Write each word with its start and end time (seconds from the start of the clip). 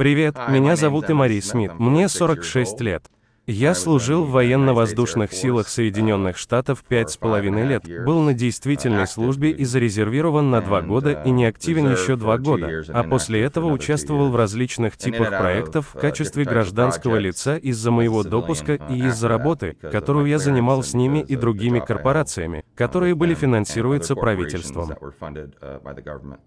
Привет, 0.00 0.34
меня 0.48 0.76
зовут 0.76 1.10
Имари 1.10 1.42
Смит, 1.42 1.78
мне 1.78 2.08
46 2.08 2.80
лет. 2.80 3.04
Я 3.52 3.74
служил 3.74 4.22
в 4.22 4.30
военно-воздушных 4.30 5.32
силах 5.32 5.68
Соединенных 5.68 6.36
Штатов 6.36 6.84
пять 6.86 7.10
с 7.10 7.16
половиной 7.16 7.66
лет, 7.66 7.82
был 8.04 8.20
на 8.20 8.32
действительной 8.32 9.08
службе 9.08 9.50
и 9.50 9.64
зарезервирован 9.64 10.50
на 10.50 10.60
два 10.60 10.82
года 10.82 11.20
и 11.24 11.32
не 11.32 11.46
активен 11.46 11.90
еще 11.90 12.14
два 12.14 12.38
года, 12.38 12.84
а 12.90 13.02
после 13.02 13.40
этого 13.42 13.66
участвовал 13.66 14.30
в 14.30 14.36
различных 14.36 14.96
типах 14.96 15.30
проектов 15.30 15.88
в 15.92 15.98
качестве 15.98 16.44
гражданского 16.44 17.16
лица 17.16 17.56
из-за 17.56 17.90
моего 17.90 18.22
допуска 18.22 18.74
и 18.88 19.06
из-за 19.08 19.26
работы, 19.26 19.76
которую 19.82 20.26
я 20.26 20.38
занимал 20.38 20.84
с 20.84 20.94
ними 20.94 21.18
и 21.18 21.34
другими 21.34 21.80
корпорациями, 21.80 22.64
которые 22.76 23.16
были 23.16 23.34
финансируются 23.34 24.14
правительством. 24.14 24.92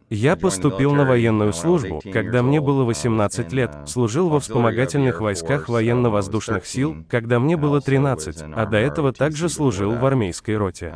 Я 0.09 0.37
поступил 0.37 0.93
на 0.93 1.03
военную 1.03 1.51
службу, 1.51 2.01
когда 2.13 2.41
мне 2.41 2.61
было 2.61 2.85
18 2.85 3.51
лет, 3.51 3.71
служил 3.87 4.29
во 4.29 4.39
вспомогательных 4.39 5.19
войсках 5.19 5.67
военно-воздушных 5.67 6.65
сил, 6.65 6.92
когда 7.09 7.39
мне 7.39 7.57
было 7.57 7.81
13, 7.81 8.43
а 8.55 8.65
до 8.65 8.77
этого 8.77 9.13
также 9.13 9.49
служил 9.49 9.93
в 9.95 10.05
армейской 10.05 10.57
роте. 10.57 10.93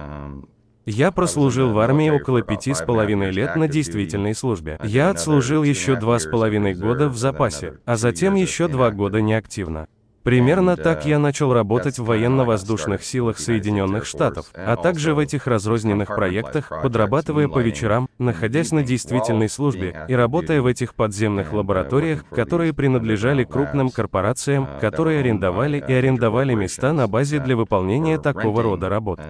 Я 0.86 1.12
прослужил 1.12 1.74
в 1.74 1.80
армии 1.80 2.10
около 2.10 2.42
пяти 2.42 2.74
с 2.74 2.82
половиной 2.82 3.32
лет 3.32 3.58
на 3.58 3.68
действительной 3.68 4.34
службе. 4.34 4.80
Я 4.84 5.10
отслужил 5.10 5.64
еще 5.64 5.98
два 5.98 6.18
с 6.18 6.26
половиной 6.26 6.76
года 6.76 7.10
в 7.10 7.18
запасе, 7.18 7.80
а 7.86 7.98
затем 7.98 8.36
еще 8.36 8.70
два 8.70 8.92
года 8.92 9.22
неактивно. 9.22 9.88
Примерно 10.28 10.76
так 10.76 11.06
я 11.06 11.20
начал 11.20 11.54
работать 11.54 12.00
в 12.00 12.04
военно-воздушных 12.04 13.02
силах 13.02 13.40
Соединенных 13.40 14.06
Штатов, 14.06 14.48
а 14.54 14.76
также 14.76 15.14
в 15.14 15.20
этих 15.20 15.48
разрозненных 15.48 16.10
проектах, 16.10 16.70
подрабатывая 16.84 17.48
по 17.48 17.60
вечерам, 17.60 18.10
находясь 18.18 18.74
на 18.74 18.84
действительной 18.84 19.48
службе 19.48 20.06
и 20.10 20.14
работая 20.14 20.62
в 20.62 20.66
этих 20.66 20.96
подземных 20.96 21.54
лабораториях, 21.54 22.26
которые 22.28 22.74
принадлежали 22.74 23.46
крупным 23.46 23.90
корпорациям, 23.90 24.68
которые 24.82 25.22
арендовали 25.22 25.78
и 25.78 25.94
арендовали 25.94 26.56
места 26.56 26.92
на 26.92 27.08
базе 27.08 27.40
для 27.40 27.56
выполнения 27.56 28.20
такого 28.20 28.62
рода 28.62 28.90
работ. 28.90 29.22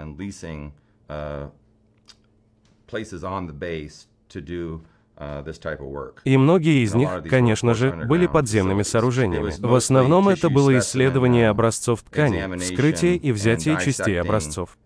И 6.23 6.37
многие 6.37 6.83
из 6.83 6.93
них, 6.93 7.09
конечно 7.29 7.73
же, 7.73 7.91
были 7.91 8.27
подземными 8.27 8.83
сооружениями. 8.83 9.51
В 9.59 9.73
основном 9.73 10.29
это 10.29 10.49
было 10.49 10.77
исследование 10.77 11.49
образцов 11.49 12.03
ткани, 12.03 12.57
вскрытие 12.57 13.15
и 13.15 13.31
взятие 13.31 13.79
частей 13.79 14.19
образцов. 14.21 14.77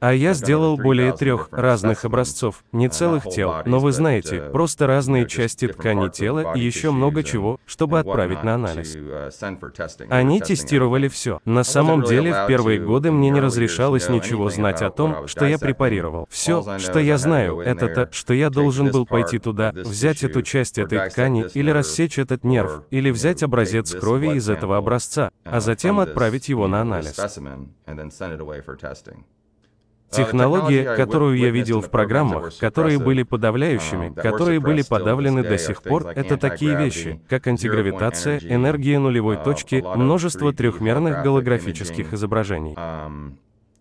А 0.00 0.12
я 0.14 0.34
сделал 0.34 0.76
более 0.76 1.12
трех 1.12 1.48
разных 1.50 2.04
образцов, 2.04 2.64
не 2.72 2.88
целых 2.88 3.24
тел, 3.24 3.54
но 3.64 3.80
вы 3.80 3.92
знаете, 3.92 4.50
просто 4.52 4.86
разные 4.86 5.26
части 5.26 5.66
ткани 5.68 6.08
тела 6.08 6.54
и 6.54 6.60
еще 6.60 6.90
много 6.90 7.22
чего, 7.22 7.58
чтобы 7.66 7.98
отправить 7.98 8.44
на 8.44 8.54
анализ. 8.54 8.96
Они 10.08 10.40
тестировали 10.40 11.08
все. 11.08 11.40
На 11.44 11.64
самом 11.64 12.04
деле, 12.04 12.32
в 12.32 12.46
первые 12.46 12.78
годы 12.80 13.10
мне 13.10 13.30
не 13.30 13.40
разрешалось 13.40 14.08
ничего 14.08 14.48
знать 14.50 14.82
о 14.82 14.90
том, 14.90 15.26
что 15.26 15.44
я 15.44 15.58
препарировал. 15.58 16.28
Все, 16.30 16.78
что 16.78 17.00
я 17.00 17.18
знаю, 17.18 17.60
это 17.60 17.88
то, 17.88 18.08
что 18.12 18.27
что 18.28 18.34
я 18.34 18.50
должен 18.50 18.90
был 18.90 19.06
пойти 19.06 19.38
туда, 19.38 19.72
взять 19.74 20.22
эту 20.22 20.42
часть 20.42 20.76
этой 20.76 21.08
ткани, 21.08 21.46
или 21.54 21.70
рассечь 21.70 22.18
этот 22.18 22.44
нерв, 22.44 22.82
или 22.90 23.10
взять 23.10 23.42
образец 23.42 23.94
крови 23.94 24.36
из 24.36 24.50
этого 24.50 24.76
образца, 24.76 25.30
а 25.44 25.60
затем 25.60 25.98
отправить 25.98 26.50
его 26.50 26.68
на 26.68 26.82
анализ. 26.82 27.16
Технология, 30.10 30.94
которую 30.94 31.38
я 31.38 31.48
видел 31.48 31.80
в 31.80 31.90
программах, 31.90 32.54
которые 32.58 32.98
были 32.98 33.22
подавляющими, 33.22 34.12
которые 34.12 34.60
были 34.60 34.82
подавлены 34.82 35.42
до 35.42 35.56
сих 35.56 35.82
пор, 35.82 36.08
это 36.08 36.36
такие 36.36 36.76
вещи, 36.76 37.22
как 37.30 37.46
антигравитация, 37.46 38.40
энергия 38.40 38.98
нулевой 38.98 39.38
точки, 39.42 39.82
множество 39.96 40.52
трехмерных 40.52 41.22
голографических 41.22 42.12
изображений. 42.12 42.76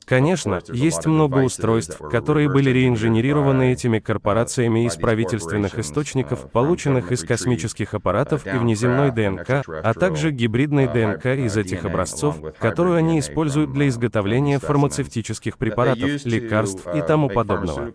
Конечно, 0.07 0.62
есть 0.72 1.06
много 1.06 1.40
устройств, 1.40 1.97
которые 1.97 2.50
были 2.50 2.69
реинженерированы 2.69 3.73
этими 3.73 4.00
корпорациями 4.00 4.85
из 4.85 4.95
правительственных 4.95 5.78
источников, 5.78 6.50
полученных 6.50 7.12
из 7.12 7.25
космических 7.25 7.94
аппаратов 7.94 8.47
и 8.47 8.57
внеземной 8.57 9.12
ДНК, 9.12 9.66
а 9.68 9.94
также 9.94 10.31
гибридной 10.31 10.88
ДНК 10.88 11.25
из 11.25 11.57
этих 11.57 11.84
образцов, 11.84 12.38
которую 12.57 12.95
они 12.95 13.19
используют 13.19 13.73
для 13.73 13.90
изготовления 13.90 14.59
фармацевтических 14.59 15.57
препаратов, 15.57 16.24
лекарств 16.25 16.88
и 16.95 17.01
тому 17.01 17.28
подобного. 17.29 17.91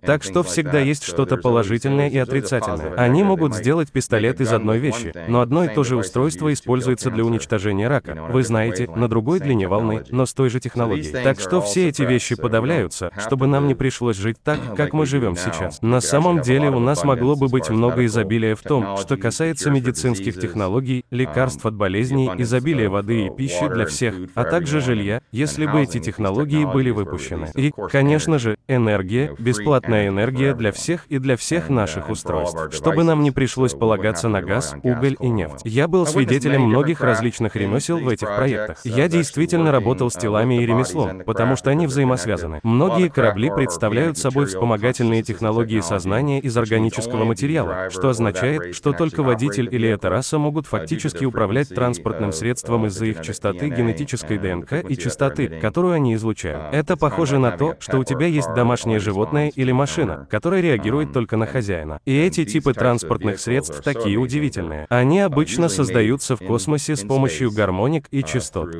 Так 0.00 0.22
что 0.22 0.42
всегда 0.42 0.80
есть 0.80 1.04
что-то 1.04 1.36
положительное 1.36 2.08
и 2.08 2.18
отрицательное. 2.18 2.94
Они 2.94 3.22
могут 3.22 3.54
сделать 3.54 3.90
пистолет 3.90 4.40
из 4.40 4.52
одной 4.52 4.78
вещи, 4.78 5.12
но 5.28 5.40
одно 5.40 5.64
и 5.64 5.68
то 5.68 5.84
же 5.84 5.96
устройство 5.96 6.52
используется 6.52 7.10
для 7.10 7.24
уничтожения 7.24 7.88
рака. 7.88 8.28
Вы 8.30 8.42
знаете, 8.42 8.88
на 8.88 9.08
другой 9.08 9.40
длине 9.40 9.68
волны, 9.68 10.04
но 10.10 10.26
с 10.26 10.34
той 10.34 10.50
же 10.50 10.60
технологией. 10.60 11.12
Так 11.12 11.40
что 11.40 11.60
все 11.60 11.88
эти 11.88 12.02
вещи 12.02 12.34
подавляются, 12.34 13.10
чтобы 13.18 13.46
нам 13.46 13.66
не 13.66 13.74
пришлось 13.74 14.16
жить 14.16 14.36
так, 14.42 14.58
как 14.76 14.92
мы 14.92 15.06
живем 15.06 15.36
сейчас. 15.36 15.82
На 15.82 16.00
самом 16.00 16.40
деле 16.40 16.70
у 16.70 16.78
нас 16.78 17.04
могло 17.04 17.36
бы 17.36 17.48
быть 17.48 17.70
много 17.70 18.04
изобилия 18.04 18.54
в 18.54 18.62
том, 18.62 18.96
что 18.98 19.16
касается 19.16 19.70
медицинских 19.70 20.38
технологий, 20.38 21.04
лекарств 21.10 21.64
от 21.66 21.74
болезней, 21.74 22.30
изобилия 22.38 22.88
воды 22.88 23.26
и 23.26 23.30
пищи 23.30 23.68
для 23.68 23.86
всех, 23.86 24.14
а 24.34 24.44
также 24.44 24.80
жилья, 24.80 25.22
если 25.32 25.66
бы 25.66 25.82
эти 25.82 25.98
технологии 25.98 26.64
были 26.64 26.90
выпущены. 26.90 27.50
И, 27.54 27.72
конечно 27.90 28.38
же, 28.38 28.56
энергия, 28.68 29.34
бесплатная 29.38 29.87
бесплатная 29.88 30.08
энергия 30.08 30.54
для 30.54 30.70
всех 30.72 31.06
и 31.08 31.18
для 31.18 31.36
всех 31.36 31.70
наших 31.70 32.10
устройств, 32.10 32.58
чтобы 32.72 33.04
нам 33.04 33.22
не 33.22 33.30
пришлось 33.30 33.72
полагаться 33.72 34.28
на 34.28 34.42
газ, 34.42 34.74
уголь 34.82 35.16
и 35.20 35.28
нефть. 35.28 35.62
Я 35.64 35.88
был 35.88 36.06
свидетелем 36.06 36.62
многих 36.62 37.00
различных 37.00 37.56
ремесел 37.56 37.98
в 37.98 38.08
этих 38.08 38.28
проектах. 38.34 38.80
Я 38.84 39.08
действительно 39.08 39.72
работал 39.72 40.10
с 40.10 40.14
телами 40.14 40.62
и 40.62 40.66
ремеслом, 40.66 41.22
потому 41.24 41.56
что 41.56 41.70
они 41.70 41.86
взаимосвязаны. 41.86 42.60
Многие 42.62 43.08
корабли 43.08 43.50
представляют 43.54 44.18
собой 44.18 44.46
вспомогательные 44.46 45.22
технологии 45.22 45.80
сознания 45.80 46.40
из 46.40 46.56
органического 46.56 47.24
материала, 47.24 47.88
что 47.90 48.10
означает, 48.10 48.74
что 48.74 48.92
только 48.92 49.22
водитель 49.22 49.68
или 49.74 49.88
эта 49.88 50.10
раса 50.10 50.38
могут 50.38 50.66
фактически 50.66 51.24
управлять 51.24 51.68
транспортным 51.70 52.32
средством 52.32 52.86
из-за 52.86 53.06
их 53.06 53.22
частоты 53.22 53.68
генетической 53.70 54.38
ДНК 54.38 54.84
и 54.88 54.96
частоты, 54.96 55.48
которую 55.48 55.94
они 55.94 56.14
излучают. 56.14 56.74
Это 56.74 56.96
похоже 56.96 57.38
на 57.38 57.52
то, 57.52 57.76
что 57.80 57.98
у 57.98 58.04
тебя 58.04 58.26
есть 58.26 58.52
домашнее 58.54 58.98
животное 58.98 59.50
или 59.54 59.72
машина, 59.78 60.26
которая 60.30 60.60
реагирует 60.60 61.12
только 61.12 61.36
на 61.36 61.46
хозяина. 61.46 62.00
И 62.04 62.14
эти 62.14 62.44
типы 62.44 62.74
транспортных 62.74 63.40
средств 63.40 63.82
такие 63.82 64.18
удивительные. 64.18 64.86
Они 64.90 65.20
обычно 65.20 65.68
создаются 65.68 66.36
в 66.36 66.40
космосе 66.40 66.96
с 66.96 67.04
помощью 67.04 67.50
гармоник 67.50 68.08
и 68.10 68.22
частот. 68.22 68.74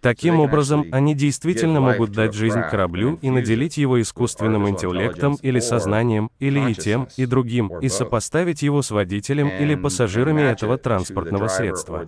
Таким 0.00 0.40
образом, 0.40 0.86
они 0.92 1.14
действительно 1.14 1.80
могут 1.80 2.10
дать 2.10 2.34
жизнь 2.34 2.60
кораблю 2.70 3.18
и 3.22 3.30
наделить 3.30 3.76
его 3.76 4.00
искусственным 4.00 4.68
интеллектом 4.68 5.36
или 5.40 5.60
сознанием, 5.60 6.30
или 6.38 6.70
и 6.70 6.74
тем, 6.74 7.08
и 7.16 7.26
другим, 7.26 7.68
и 7.78 7.88
сопоставить 7.88 8.62
его 8.62 8.82
с 8.82 8.90
водителем 8.90 9.48
или 9.48 9.74
пассажирами 9.74 10.42
этого 10.42 10.78
транспортного 10.78 11.48
средства. 11.48 12.04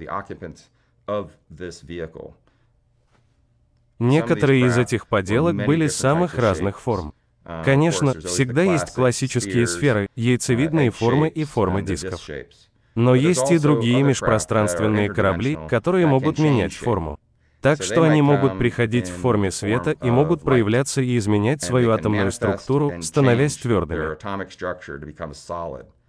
Некоторые 4.02 4.66
из 4.66 4.76
этих 4.76 5.06
поделок 5.06 5.54
были 5.54 5.86
самых 5.86 6.36
разных 6.36 6.80
форм. 6.80 7.14
Конечно, 7.64 8.18
всегда 8.20 8.62
есть 8.62 8.94
классические 8.94 9.66
сферы, 9.68 10.08
яйцевидные 10.16 10.90
формы 10.90 11.28
и 11.28 11.44
формы 11.44 11.82
дисков. 11.82 12.20
Но 12.96 13.14
есть 13.14 13.50
и 13.52 13.58
другие 13.58 14.02
межпространственные 14.02 15.08
корабли, 15.08 15.56
которые 15.68 16.06
могут 16.06 16.38
менять 16.38 16.74
форму. 16.74 17.18
Так 17.60 17.80
что 17.80 18.02
они 18.02 18.22
могут 18.22 18.58
приходить 18.58 19.08
в 19.08 19.14
форме 19.14 19.52
света 19.52 19.92
и 19.92 20.10
могут 20.10 20.42
проявляться 20.42 21.00
и 21.00 21.16
изменять 21.16 21.62
свою 21.62 21.92
атомную 21.92 22.32
структуру, 22.32 23.00
становясь 23.02 23.56
твердыми. 23.56 24.16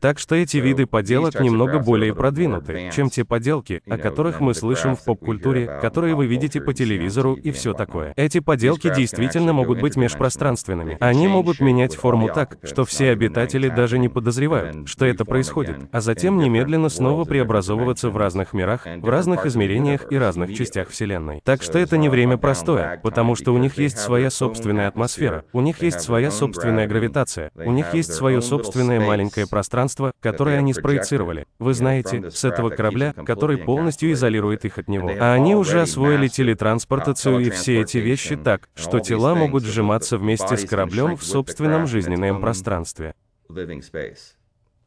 Так 0.04 0.20
что 0.20 0.36
эти 0.36 0.58
виды 0.58 0.86
поделок 0.86 1.40
немного 1.40 1.80
более 1.80 2.14
продвинуты, 2.14 2.90
чем 2.94 3.10
те 3.10 3.24
поделки, 3.24 3.82
о 3.88 3.98
которых 3.98 4.42
мы 4.42 4.54
слышим 4.54 4.98
в 4.98 5.06
поп-культуре, 5.06 5.80
которые 5.82 6.14
вы 6.14 6.26
видите 6.26 6.60
по 6.60 6.74
телевизору 6.74 7.36
и 7.36 7.52
все 7.52 7.74
такое. 7.74 8.12
Эти 8.18 8.42
поделки 8.42 8.94
действительно 8.94 9.54
могут 9.54 9.80
быть 9.80 9.96
межпространственными. 9.96 10.98
Они 11.00 11.30
могут 11.30 11.62
менять 11.62 11.96
форму 11.96 12.28
так, 12.28 12.58
что 12.64 12.84
все 12.84 13.12
обитатели 13.12 13.70
даже 13.70 13.98
не 13.98 14.10
подозревают, 14.10 14.90
что 14.90 15.06
это 15.06 15.24
происходит, 15.24 15.78
а 15.94 16.02
затем 16.02 16.38
немедленно 16.38 16.90
снова 16.90 17.24
преобразовываться 17.24 18.10
в 18.10 18.18
разных 18.18 18.52
мирах, 18.52 18.86
в 18.86 19.08
разных 19.08 19.46
измерениях 19.46 20.12
и 20.12 20.18
разных 20.18 20.54
частях 20.54 20.90
Вселенной. 20.90 21.40
Так 21.46 21.64
что 21.64 21.80
это 21.80 21.96
не 21.96 22.10
время 22.10 22.36
простое, 22.36 23.00
потому 23.02 23.36
что 23.36 23.54
у 23.54 23.58
них 23.58 23.78
есть 23.78 24.00
своя 24.00 24.30
собственная 24.30 24.90
атмосфера, 24.90 25.46
у 25.54 25.62
них 25.62 25.82
есть 25.82 26.02
своя 26.02 26.30
собственная 26.30 26.88
гравитация, 26.88 27.52
у 27.56 27.72
них 27.72 27.94
есть 27.94 28.12
свое 28.12 28.42
собственное 28.42 29.00
маленькое 29.00 29.48
пространство, 29.48 29.93
пространство, 29.94 30.14
которое 30.22 30.58
они 30.58 30.74
спроецировали. 30.74 31.46
Вы 31.60 31.74
знаете, 31.74 32.30
с 32.30 32.44
этого 32.44 32.70
корабля, 32.70 33.14
который 33.14 33.58
полностью 33.58 34.12
изолирует 34.12 34.66
их 34.66 34.78
от 34.78 34.88
него. 34.88 35.12
А 35.20 35.34
они 35.34 35.56
уже 35.56 35.82
освоили 35.82 36.28
телетранспортацию 36.28 37.40
и 37.40 37.50
все 37.50 37.82
эти 37.82 37.98
вещи 37.98 38.36
так, 38.36 38.70
что 38.76 39.00
тела 39.00 39.36
могут 39.36 39.64
сжиматься 39.64 40.18
вместе 40.18 40.58
с 40.58 40.66
кораблем 40.66 41.16
в 41.16 41.24
собственном 41.24 41.88
жизненном 41.88 42.42
пространстве. 42.42 43.14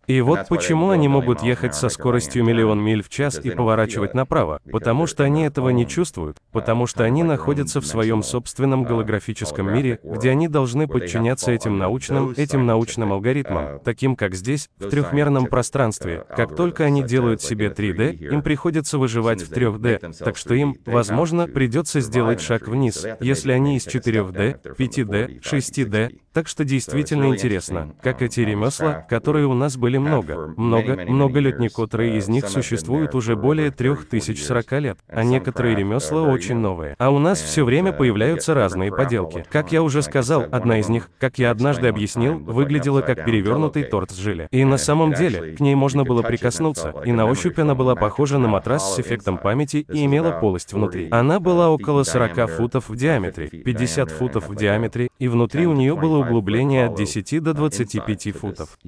И 0.06 0.20
вот 0.20 0.48
почему 0.48 0.90
они 0.90 1.08
могут 1.08 1.42
ехать 1.42 1.74
со 1.74 1.88
скоростью 1.88 2.44
миллион 2.44 2.80
миль 2.80 3.02
в 3.02 3.08
час 3.08 3.40
и 3.42 3.50
поворачивать 3.50 4.14
направо, 4.14 4.60
потому 4.70 5.06
что 5.06 5.24
они 5.24 5.44
этого 5.44 5.70
не 5.70 5.86
чувствуют, 5.86 6.38
потому 6.52 6.86
что 6.86 7.04
они 7.04 7.22
находятся 7.22 7.80
в 7.80 7.86
своем 7.86 8.22
собственном 8.22 8.84
голографическом 8.84 9.72
мире, 9.72 9.98
где 10.02 10.30
они 10.30 10.48
должны 10.48 10.86
подчиняться 10.86 11.50
этим 11.50 11.78
научным, 11.78 12.34
этим 12.36 12.66
научным 12.66 13.12
алгоритмам, 13.12 13.80
таким 13.84 14.16
как 14.16 14.34
здесь, 14.34 14.68
в 14.78 14.88
трехмерном 14.88 15.46
пространстве. 15.46 16.24
Как 16.36 16.54
только 16.54 16.84
они 16.84 17.02
делают 17.02 17.42
себе 17.42 17.68
3D, 17.68 18.14
им 18.32 18.42
приходится 18.42 18.98
выживать 18.98 19.42
в 19.42 19.52
3D, 19.52 20.14
так 20.18 20.36
что 20.36 20.54
им, 20.54 20.76
возможно, 20.86 21.46
придется 21.48 22.00
сделать 22.00 22.40
шаг 22.40 22.68
вниз, 22.68 23.04
если 23.20 23.52
они 23.52 23.76
из 23.76 23.86
4D, 23.86 24.76
5D, 24.76 25.40
6D, 25.42 26.18
так 26.32 26.48
что 26.48 26.64
действительно 26.64 27.28
интересно, 27.28 27.94
как 28.02 28.20
эти 28.20 28.40
ремесла, 28.40 29.06
которые 29.08 29.46
у 29.46 29.54
нас 29.54 29.76
были 29.76 29.95
много, 29.98 30.54
много, 30.56 31.04
много 31.06 31.40
лет, 31.40 31.58
некоторые 31.58 32.16
из 32.16 32.28
них 32.28 32.48
существуют 32.48 33.14
уже 33.14 33.36
более 33.36 33.70
3040 33.70 34.72
лет, 34.80 34.98
а 35.08 35.24
некоторые 35.24 35.76
ремесла 35.76 36.22
очень 36.22 36.56
новые. 36.56 36.94
А 36.98 37.10
у 37.10 37.18
нас 37.18 37.40
все 37.40 37.64
время 37.64 37.92
появляются 37.92 38.54
разные 38.54 38.90
поделки. 38.90 39.44
Как 39.50 39.72
я 39.72 39.82
уже 39.82 40.02
сказал, 40.02 40.44
одна 40.50 40.78
из 40.78 40.88
них, 40.88 41.10
как 41.18 41.38
я 41.38 41.50
однажды 41.50 41.88
объяснил, 41.88 42.38
выглядела 42.38 43.00
как 43.00 43.24
перевернутый 43.24 43.84
торт 43.84 44.10
с 44.10 44.16
желе. 44.16 44.48
И 44.50 44.64
на 44.64 44.78
самом 44.78 45.12
деле, 45.12 45.54
к 45.56 45.60
ней 45.60 45.74
можно 45.74 46.04
было 46.04 46.22
прикоснуться, 46.22 46.94
и 47.04 47.12
на 47.12 47.26
ощупь 47.26 47.58
она 47.58 47.74
была 47.74 47.94
похожа 47.94 48.38
на 48.38 48.48
матрас 48.48 48.94
с 48.94 49.00
эффектом 49.00 49.38
памяти 49.38 49.86
и 49.92 50.04
имела 50.04 50.32
полость 50.32 50.72
внутри. 50.72 51.08
Она 51.10 51.40
была 51.40 51.70
около 51.70 52.02
40 52.02 52.50
футов 52.50 52.88
в 52.88 52.96
диаметре, 52.96 53.48
50 53.48 54.10
футов 54.10 54.48
в 54.48 54.54
диаметре, 54.54 55.08
и 55.18 55.28
внутри 55.28 55.66
у 55.66 55.72
нее 55.72 55.96
было 55.96 56.18
углубление 56.18 56.86
от 56.86 56.94
10 56.94 57.42
до 57.42 57.54
25 57.54 58.36
футов. 58.36 58.78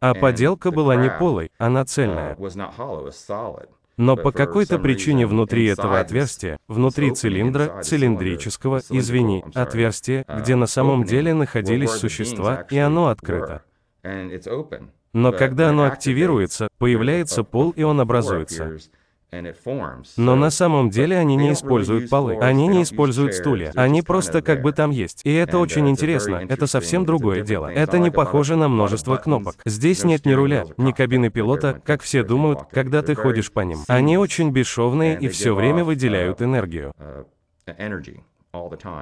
А 0.00 0.14
поделка 0.14 0.70
была 0.70 0.96
не 0.96 1.10
полой, 1.10 1.50
она 1.58 1.84
цельная. 1.84 2.36
Но 3.96 4.16
по 4.16 4.32
какой-то 4.32 4.78
причине 4.78 5.26
внутри 5.26 5.66
этого 5.66 6.00
отверстия, 6.00 6.58
внутри 6.66 7.12
цилиндра, 7.12 7.80
цилиндрического, 7.82 8.80
извини, 8.90 9.44
отверстия, 9.54 10.24
где 10.28 10.56
на 10.56 10.66
самом 10.66 11.04
деле 11.04 11.32
находились 11.32 11.90
существа, 11.90 12.66
и 12.70 12.78
оно 12.78 13.08
открыто. 13.08 13.62
Но 15.12 15.32
когда 15.32 15.68
оно 15.68 15.84
активируется, 15.84 16.68
появляется 16.78 17.44
пол, 17.44 17.70
и 17.70 17.82
он 17.82 18.00
образуется. 18.00 18.76
Но 20.16 20.36
на 20.36 20.50
самом 20.50 20.90
деле 20.90 21.16
они 21.18 21.36
не 21.36 21.52
используют 21.52 22.10
полы, 22.10 22.38
они 22.40 22.68
не 22.68 22.82
используют 22.82 23.34
стулья, 23.34 23.72
они 23.74 24.02
просто 24.02 24.42
как 24.42 24.62
бы 24.62 24.72
там 24.72 24.90
есть. 24.90 25.20
И 25.24 25.32
это 25.32 25.58
очень 25.58 25.88
интересно, 25.88 26.42
это 26.48 26.66
совсем 26.66 27.04
другое 27.04 27.42
дело. 27.42 27.66
Это 27.66 27.98
не 27.98 28.10
похоже 28.10 28.56
на 28.56 28.68
множество 28.68 29.16
кнопок. 29.16 29.56
Здесь 29.64 30.04
нет 30.04 30.26
ни 30.26 30.32
руля, 30.32 30.64
ни 30.76 30.92
кабины 30.92 31.30
пилота, 31.30 31.80
как 31.84 32.02
все 32.02 32.22
думают, 32.22 32.60
когда 32.70 33.02
ты 33.02 33.14
ходишь 33.14 33.52
по 33.52 33.60
ним. 33.60 33.78
Они 33.88 34.16
очень 34.18 34.50
бесшовные 34.50 35.18
и 35.18 35.28
все 35.28 35.54
время 35.54 35.84
выделяют 35.84 36.42
энергию. 36.42 36.92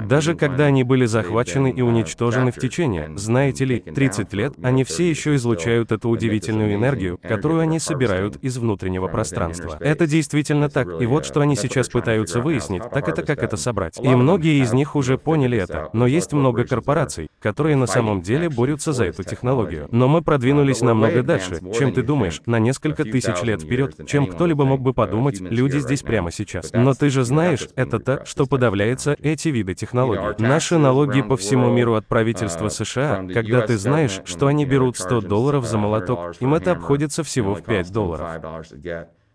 Даже 0.06 0.34
когда 0.34 0.66
они 0.66 0.84
были 0.84 1.04
захвачены 1.04 1.70
и 1.70 1.82
уничтожены 1.82 2.52
в 2.52 2.56
течение, 2.56 3.10
знаете 3.16 3.64
ли, 3.64 3.81
30 3.81 4.32
лет, 4.32 4.54
они 4.62 4.84
все 4.84 5.08
еще 5.08 5.34
излучают 5.34 5.93
эту 5.93 6.08
удивительную 6.08 6.75
энергию, 6.75 7.19
которую 7.22 7.60
они 7.60 7.78
собирают 7.78 8.37
из 8.37 8.56
внутреннего 8.56 9.08
пространства. 9.08 9.76
Это 9.81 10.06
действительно 10.06 10.69
так, 10.69 10.88
и 11.00 11.06
вот 11.06 11.26
что 11.26 11.40
они 11.40 11.56
сейчас 11.56 11.88
пытаются 11.88 12.40
выяснить, 12.40 12.82
так 12.90 13.08
это 13.08 13.22
как 13.22 13.43
это 13.43 13.56
собрать. 13.56 13.99
И 14.00 14.08
многие 14.08 14.62
из 14.62 14.72
них 14.72 14.96
уже 14.96 15.19
поняли 15.19 15.58
это, 15.58 15.90
но 15.93 16.06
есть 16.06 16.32
много 16.32 16.64
корпораций, 16.64 17.28
которые 17.40 17.76
на 17.76 17.87
самом 17.87 18.22
деле 18.22 18.49
борются 18.49 18.93
за 18.93 19.04
эту 19.04 19.22
технологию. 19.22 19.88
Но 19.90 20.08
мы 20.08 20.22
продвинулись 20.22 20.81
намного 20.81 21.22
дальше, 21.22 21.60
чем 21.78 21.93
ты 21.93 22.02
думаешь, 22.02 22.40
на 22.46 22.58
несколько 22.58 23.04
тысяч 23.04 23.43
лет 23.43 23.62
вперед, 23.62 23.96
чем 24.06 24.26
кто-либо 24.26 24.64
мог 24.64 24.81
бы 24.81 24.94
подумать, 24.94 25.40
люди 25.40 25.78
здесь 25.78 26.02
прямо 26.02 26.31
сейчас. 26.31 26.70
Но 26.72 26.94
ты 26.94 27.10
же 27.10 27.25
знаешь, 27.25 27.69
это 27.76 27.99
то, 27.99 28.25
что 28.25 28.46
подавляется 28.46 29.16
этим 29.20 29.42
эти 29.43 29.49
виды 29.49 29.75
технологий. 29.75 30.35
Наши 30.39 30.79
налоги 30.79 31.23
по 31.23 31.37
всему 31.37 31.71
миру 31.71 31.94
от 31.94 32.06
правительства 32.06 32.69
США, 32.69 33.27
когда 33.33 33.62
ты 33.62 33.77
знаешь, 33.77 34.21
что 34.25 34.47
они 34.47 34.65
берут 34.65 34.97
100 34.97 35.23
долларов 35.23 35.67
за 35.67 35.79
молоток, 35.79 36.35
им 36.41 36.55
это 36.55 36.73
обходится 36.73 37.23
всего 37.23 37.55
в 37.55 37.62
5 37.62 37.93
долларов. 37.93 38.31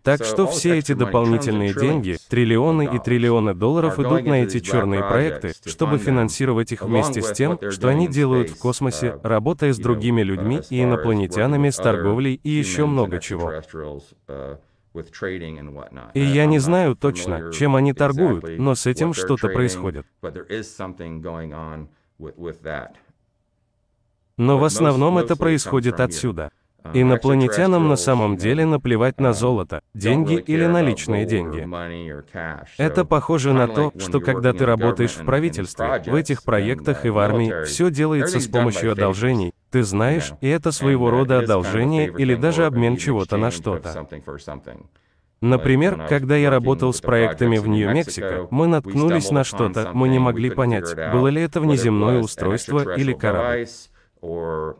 Так 0.04 0.24
что 0.24 0.46
все 0.46 0.78
эти 0.78 0.94
дополнительные 0.94 1.74
деньги, 1.74 2.16
триллионы 2.30 2.88
и 2.94 2.98
триллионы 2.98 3.52
долларов 3.52 3.98
идут 3.98 4.24
на 4.24 4.44
эти 4.44 4.60
черные 4.60 5.02
проекты, 5.02 5.52
чтобы 5.66 5.98
финансировать 5.98 6.72
их 6.72 6.82
вместе 6.82 7.20
с 7.20 7.32
тем, 7.32 7.58
что 7.70 7.88
они 7.88 8.08
делают 8.08 8.48
в 8.48 8.58
космосе, 8.58 9.18
работая 9.22 9.74
с 9.74 9.78
другими 9.78 10.22
людьми 10.22 10.60
и 10.70 10.82
инопланетянами, 10.82 11.68
с 11.68 11.76
торговлей 11.76 12.40
и 12.42 12.48
еще 12.48 12.86
много 12.86 13.18
чего. 13.18 13.52
И 16.14 16.20
я 16.20 16.46
не 16.46 16.58
знаю 16.58 16.96
точно, 16.96 17.52
чем 17.52 17.76
они 17.76 17.92
торгуют, 17.92 18.44
но 18.58 18.74
с 18.74 18.86
этим 18.86 19.14
что-то 19.14 19.48
происходит. 19.48 20.06
Но 24.36 24.58
в 24.58 24.64
основном 24.64 25.18
это 25.18 25.36
происходит 25.36 26.00
отсюда. 26.00 26.50
Uh, 26.84 26.90
Инопланетянам 26.94 27.88
на 27.88 27.96
самом 27.96 28.36
деле 28.36 28.64
наплевать 28.64 29.18
на 29.18 29.28
uh, 29.28 29.32
золото, 29.32 29.82
деньги 29.94 30.34
или 30.34 30.64
наличные 30.64 31.26
деньги. 31.26 31.66
Это 32.80 33.04
похоже 33.04 33.52
на 33.52 33.66
то, 33.66 33.92
что 33.98 34.20
когда 34.20 34.52
ты 34.52 34.64
работаешь 34.64 35.16
в 35.16 35.24
правительстве, 35.24 36.02
в 36.06 36.14
этих 36.14 36.44
проектах 36.44 37.04
и 37.04 37.10
в 37.10 37.18
армии, 37.18 37.64
все 37.64 37.90
делается 37.90 38.38
с 38.38 38.46
помощью 38.46 38.92
одолжений, 38.92 39.52
ты 39.70 39.82
знаешь, 39.82 40.32
и 40.40 40.48
это 40.48 40.70
своего 40.70 41.10
рода 41.10 41.40
одолжение 41.40 42.12
или 42.16 42.36
даже 42.36 42.64
обмен 42.64 42.96
чего-то 42.96 43.36
на 43.36 43.50
что-то. 43.50 44.06
Например, 45.40 46.06
когда 46.08 46.36
я 46.36 46.50
работал 46.50 46.92
с 46.92 47.00
проектами 47.00 47.58
в 47.58 47.66
Нью-Мексико, 47.66 48.48
мы 48.50 48.68
наткнулись 48.68 49.30
на 49.30 49.42
что-то, 49.42 49.90
мы 49.94 50.08
не 50.08 50.18
могли 50.18 50.50
понять, 50.50 50.94
было 51.12 51.28
ли 51.28 51.42
это 51.42 51.60
внеземное 51.60 52.20
устройство 52.20 52.94
или 52.96 53.12
корабль. 53.12 53.66
Uh, 54.20 54.74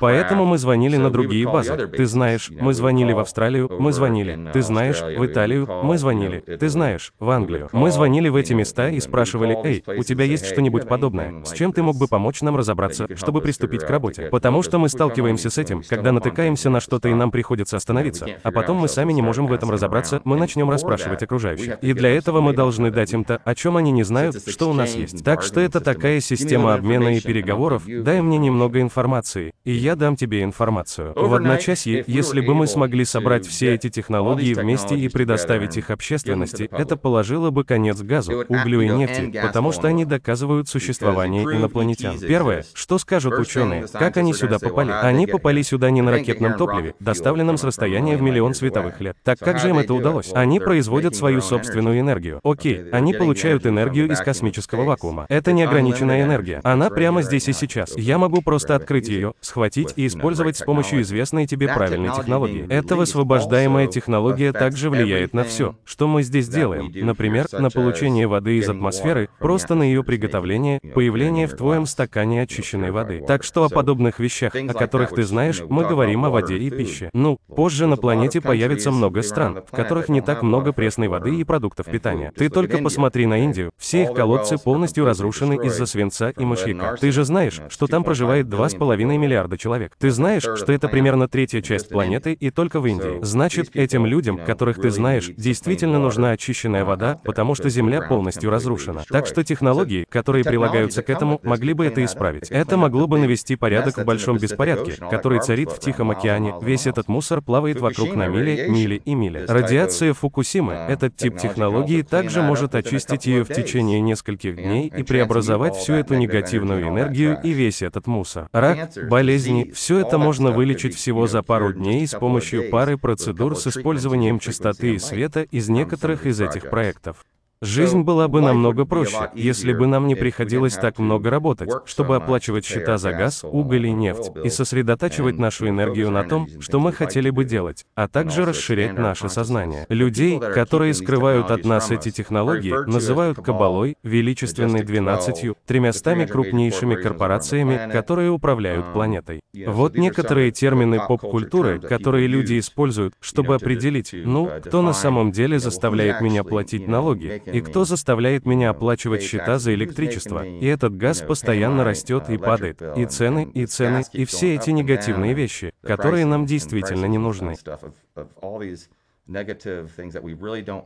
Поэтому 0.00 0.44
мы 0.44 0.58
звонили 0.58 0.96
на 0.96 1.10
другие 1.10 1.46
базы. 1.46 1.76
Ты 1.88 2.06
знаешь, 2.06 2.50
мы 2.50 2.74
звонили 2.74 3.12
в 3.12 3.18
Австралию, 3.20 3.70
мы 3.78 3.92
звонили. 3.92 4.50
Ты 4.52 4.62
знаешь, 4.62 5.00
в 5.00 5.24
Италию, 5.24 5.68
мы 5.82 5.96
звонили. 5.98 6.40
Ты 6.40 6.68
знаешь, 6.68 7.12
в 7.20 7.30
Англию. 7.30 7.68
Мы 7.72 7.90
звонили 7.90 8.28
в 8.28 8.36
эти 8.36 8.52
места 8.52 8.88
и 8.88 8.98
спрашивали, 9.00 9.56
«Эй, 9.64 9.84
у 9.86 10.02
тебя 10.02 10.24
есть 10.24 10.46
что-нибудь 10.46 10.88
подобное? 10.88 11.44
С 11.44 11.52
чем 11.52 11.72
ты 11.72 11.82
мог 11.82 11.96
бы 11.96 12.08
помочь 12.08 12.40
нам 12.42 12.56
разобраться, 12.56 13.06
чтобы 13.16 13.40
приступить 13.40 13.84
к 13.84 13.90
работе?» 13.90 14.28
Потому 14.30 14.62
что 14.62 14.78
мы 14.78 14.88
сталкиваемся 14.88 15.50
с 15.50 15.58
этим, 15.58 15.82
когда 15.88 16.12
натыкаемся 16.12 16.70
на 16.70 16.80
что-то 16.80 17.08
и 17.08 17.14
нам 17.14 17.30
приходится 17.30 17.76
остановиться, 17.76 18.26
а 18.42 18.50
потом 18.50 18.78
мы 18.78 18.88
сами 18.88 19.12
не 19.12 19.22
можем 19.22 19.46
в 19.46 19.52
этом 19.52 19.70
разобраться, 19.70 20.20
мы 20.24 20.36
начнем 20.36 20.70
расспрашивать 20.70 21.22
окружающих. 21.22 21.78
И 21.80 21.92
для 21.92 22.10
этого 22.10 22.40
мы 22.40 22.54
должны 22.54 22.90
дать 22.90 23.12
им 23.12 23.24
то, 23.24 23.40
о 23.44 23.54
чем 23.54 23.76
они 23.76 23.92
не 23.92 24.02
знают, 24.02 24.36
что 24.48 24.70
у 24.70 24.72
нас 24.72 24.94
есть. 24.94 25.24
Так 25.24 25.42
что 25.42 25.60
это 25.60 25.80
такая 25.80 26.20
система 26.20 26.74
обмена 26.74 27.16
и 27.16 27.20
переговоров, 27.20 27.84
дай 27.86 28.20
мне 28.20 28.38
немного 28.38 28.79
информации, 28.80 29.52
и 29.64 29.72
я 29.72 29.96
дам 29.96 30.16
тебе 30.16 30.42
информацию. 30.42 31.12
В 31.14 31.34
одночасье, 31.34 32.04
если 32.06 32.40
бы 32.40 32.54
мы 32.54 32.66
смогли 32.66 33.04
собрать 33.04 33.46
все 33.46 33.74
эти 33.74 33.88
технологии 33.90 34.54
вместе 34.54 34.96
и 34.96 35.08
предоставить 35.08 35.76
их 35.76 35.90
общественности, 35.90 36.68
это 36.70 36.96
положило 36.96 37.50
бы 37.50 37.64
конец 37.64 38.00
газу, 38.02 38.44
углю 38.48 38.80
и 38.80 38.88
нефти, 38.88 39.32
потому 39.42 39.72
что 39.72 39.88
они 39.88 40.04
доказывают 40.04 40.68
существование 40.68 41.44
инопланетян. 41.44 42.18
Первое, 42.18 42.64
что 42.74 42.98
скажут 42.98 43.38
ученые, 43.38 43.86
как 43.92 44.16
они 44.16 44.32
сюда 44.34 44.58
попали? 44.58 44.90
Они 44.90 45.26
попали 45.26 45.62
сюда 45.62 45.90
не 45.90 46.02
на 46.02 46.10
ракетном 46.10 46.56
топливе, 46.56 46.94
доставленном 47.00 47.56
с 47.56 47.64
расстояния 47.64 48.16
в 48.16 48.22
миллион 48.22 48.54
световых 48.54 49.00
лет. 49.00 49.16
Так 49.24 49.38
как 49.38 49.58
же 49.58 49.70
им 49.70 49.78
это 49.78 49.94
удалось? 49.94 50.30
Они 50.34 50.60
производят 50.60 51.14
свою 51.14 51.40
собственную 51.40 52.00
энергию. 52.00 52.40
Окей, 52.42 52.90
они 52.90 53.14
получают 53.14 53.66
энергию 53.66 54.10
из 54.10 54.20
космического 54.20 54.84
вакуума. 54.84 55.26
Это 55.28 55.52
неограниченная 55.52 56.22
энергия. 56.22 56.60
Она 56.64 56.90
прямо 56.90 57.22
здесь 57.22 57.48
и 57.48 57.52
сейчас. 57.52 57.96
Я 57.96 58.18
могу 58.18 58.42
просто 58.42 58.69
просто 58.70 58.74
открыть 58.76 59.08
ее, 59.08 59.34
схватить 59.40 59.92
и 59.96 60.06
использовать 60.06 60.56
с 60.56 60.62
помощью 60.62 61.02
известной 61.02 61.46
тебе 61.46 61.68
правильной 61.68 62.14
технологии. 62.14 62.66
Эта 62.68 62.96
высвобождаемая 62.96 63.86
технология 63.86 64.52
также 64.52 64.90
влияет 64.90 65.34
на 65.34 65.44
все, 65.44 65.74
что 65.84 66.06
мы 66.06 66.22
здесь 66.22 66.48
делаем, 66.48 66.92
например, 66.94 67.46
на 67.52 67.70
получение 67.70 68.26
воды 68.26 68.58
из 68.58 68.68
атмосферы, 68.68 69.28
просто 69.38 69.74
на 69.74 69.82
ее 69.82 70.04
приготовление, 70.04 70.80
появление 70.94 71.46
в 71.46 71.56
твоем 71.56 71.86
стакане 71.86 72.42
очищенной 72.42 72.90
воды. 72.90 73.24
Так 73.26 73.42
что 73.42 73.64
о 73.64 73.68
подобных 73.68 74.18
вещах, 74.18 74.54
о 74.54 74.74
которых 74.74 75.10
ты 75.14 75.22
знаешь, 75.24 75.62
мы 75.68 75.86
говорим 75.86 76.24
о 76.24 76.30
воде 76.30 76.56
и 76.56 76.70
пище. 76.70 77.10
Ну, 77.12 77.38
позже 77.48 77.86
на 77.86 77.96
планете 77.96 78.40
появится 78.40 78.90
много 78.90 79.22
стран, 79.22 79.62
в 79.66 79.74
которых 79.74 80.08
не 80.08 80.20
так 80.20 80.42
много 80.42 80.72
пресной 80.72 81.08
воды 81.08 81.34
и 81.34 81.44
продуктов 81.44 81.86
питания. 81.86 82.32
Ты 82.36 82.48
только 82.48 82.78
посмотри 82.78 83.26
на 83.26 83.42
Индию, 83.44 83.70
все 83.78 84.02
их 84.02 84.12
колодцы 84.12 84.58
полностью 84.58 85.04
разрушены 85.04 85.58
из-за 85.66 85.86
свинца 85.86 86.30
и 86.30 86.44
мышьяка. 86.44 86.96
Ты 87.00 87.10
же 87.10 87.24
знаешь, 87.24 87.60
что 87.68 87.86
там 87.86 88.04
проживает 88.04 88.48
2 88.48 88.59
2,5 88.60 89.16
миллиарда 89.16 89.56
человек. 89.56 89.94
Ты 89.98 90.10
знаешь, 90.10 90.42
что 90.42 90.72
это 90.72 90.88
примерно 90.88 91.28
третья 91.28 91.60
часть 91.62 91.88
планеты 91.88 92.32
и 92.32 92.50
только 92.50 92.80
в 92.80 92.86
Индии. 92.86 93.18
Значит, 93.22 93.74
этим 93.74 94.06
людям, 94.06 94.38
которых 94.38 94.80
ты 94.80 94.90
знаешь, 94.90 95.30
действительно 95.36 95.98
нужна 95.98 96.30
очищенная 96.30 96.84
вода, 96.84 97.18
потому 97.24 97.54
что 97.54 97.68
Земля 97.68 98.02
полностью 98.02 98.50
разрушена. 98.50 99.04
Так 99.08 99.26
что 99.26 99.44
технологии, 99.44 100.04
которые 100.08 100.44
прилагаются 100.44 101.02
к 101.02 101.10
этому, 101.10 101.40
могли 101.42 101.72
бы 101.72 101.86
это 101.86 102.04
исправить. 102.04 102.50
Это 102.50 102.76
могло 102.76 103.06
бы 103.06 103.18
навести 103.18 103.56
порядок 103.56 103.98
в 103.98 104.04
большом 104.04 104.38
беспорядке, 104.38 104.92
который 105.10 105.40
царит 105.40 105.70
в 105.70 105.78
Тихом 105.78 106.10
океане. 106.10 106.54
Весь 106.60 106.86
этот 106.86 107.08
мусор 107.08 107.40
плавает 107.40 107.80
вокруг 107.80 108.14
на 108.14 108.28
мили, 108.28 108.66
мили 108.68 109.00
и 109.04 109.14
мили. 109.14 109.44
Радиация 109.48 110.12
Фукусимы, 110.12 110.74
этот 110.74 111.16
тип 111.16 111.38
технологии 111.38 112.02
также 112.02 112.42
может 112.42 112.74
очистить 112.74 113.26
ее 113.26 113.44
в 113.44 113.48
течение 113.48 114.00
нескольких 114.00 114.56
дней 114.56 114.92
и 114.94 115.02
преобразовать 115.02 115.76
всю 115.76 115.94
эту 115.94 116.14
негативную 116.14 116.88
энергию 116.88 117.38
и 117.42 117.50
весь 117.50 117.82
этот 117.82 118.06
мусор. 118.06 118.48
Рак, 118.52 118.90
болезни, 119.08 119.70
все 119.72 120.00
это 120.00 120.18
можно 120.18 120.50
вылечить 120.50 120.96
всего 120.96 121.28
за 121.28 121.42
пару 121.42 121.72
дней 121.72 122.06
с 122.06 122.18
помощью 122.18 122.68
пары 122.68 122.98
процедур 122.98 123.56
с 123.56 123.68
использованием 123.68 124.40
частоты 124.40 124.94
и 124.94 124.98
света 124.98 125.42
из 125.42 125.68
некоторых 125.68 126.26
из 126.26 126.40
этих 126.40 126.68
проектов. 126.68 127.24
Жизнь 127.62 128.00
была 128.00 128.26
бы 128.26 128.40
намного 128.40 128.86
проще, 128.86 129.30
если 129.34 129.74
бы 129.74 129.86
нам 129.86 130.06
не 130.06 130.14
приходилось 130.14 130.76
так 130.76 130.98
много 130.98 131.28
работать, 131.28 131.68
чтобы 131.84 132.16
оплачивать 132.16 132.64
счета 132.64 132.96
за 132.96 133.12
газ, 133.12 133.44
уголь 133.44 133.86
и 133.86 133.92
нефть, 133.92 134.30
и 134.42 134.48
сосредотачивать 134.48 135.36
нашу 135.36 135.68
энергию 135.68 136.10
на 136.10 136.24
том, 136.24 136.48
что 136.60 136.80
мы 136.80 136.90
хотели 136.90 137.28
бы 137.28 137.44
делать, 137.44 137.84
а 137.94 138.08
также 138.08 138.46
расширять 138.46 138.96
наше 138.96 139.28
сознание. 139.28 139.84
Людей, 139.90 140.40
которые 140.40 140.94
скрывают 140.94 141.50
от 141.50 141.66
нас 141.66 141.90
эти 141.90 142.10
технологии, 142.10 142.72
называют 142.88 143.36
кабалой, 143.36 143.98
величественной 144.02 144.82
двенадцатью, 144.82 145.54
тремястами 145.66 146.24
крупнейшими 146.24 146.94
корпорациями, 146.94 147.90
которые 147.92 148.30
управляют 148.30 148.90
планетой. 148.94 149.42
Вот 149.66 149.98
некоторые 149.98 150.50
термины 150.50 150.98
поп-культуры, 151.06 151.78
которые 151.78 152.26
люди 152.26 152.58
используют, 152.58 153.12
чтобы 153.20 153.54
определить, 153.54 154.14
ну, 154.14 154.50
кто 154.64 154.80
на 154.80 154.94
самом 154.94 155.30
деле 155.30 155.58
заставляет 155.58 156.22
меня 156.22 156.42
платить 156.42 156.88
налоги, 156.88 157.49
и 157.52 157.60
кто 157.60 157.84
заставляет 157.84 158.46
меня 158.46 158.70
оплачивать 158.70 159.22
счета 159.22 159.58
за 159.58 159.74
электричество? 159.74 160.44
И 160.44 160.66
этот 160.66 160.96
газ 160.96 161.22
постоянно 161.22 161.84
растет 161.84 162.28
и 162.28 162.38
падает. 162.38 162.82
И 162.96 163.04
цены, 163.06 163.50
и 163.54 163.66
цены, 163.66 164.02
и 164.12 164.24
все 164.24 164.54
эти 164.54 164.70
негативные 164.70 165.34
вещи, 165.34 165.72
которые 165.82 166.26
нам 166.26 166.46
действительно 166.46 167.06
не 167.06 167.18
нужны. 167.18 167.56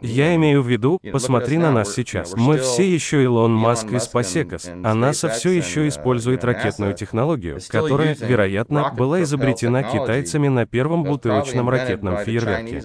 Я 0.00 0.34
имею 0.34 0.62
в 0.62 0.68
виду, 0.68 1.00
посмотри 1.12 1.56
на 1.56 1.70
нас 1.70 1.94
сейчас. 1.94 2.34
Мы 2.36 2.58
все 2.58 2.94
еще 2.94 3.22
Илон 3.22 3.52
Маск 3.54 3.90
и 3.90 3.98
Спасекас, 3.98 4.66
а 4.66 4.94
НАСА 4.94 5.30
все 5.30 5.50
еще 5.50 5.88
использует 5.88 6.44
ракетную 6.44 6.92
технологию, 6.92 7.58
которая, 7.68 8.14
вероятно, 8.14 8.92
была 8.94 9.22
изобретена 9.22 9.82
китайцами 9.82 10.48
на 10.48 10.66
первом 10.66 11.04
бутылочном 11.04 11.70
ракетном 11.70 12.18
фейерверке. 12.18 12.82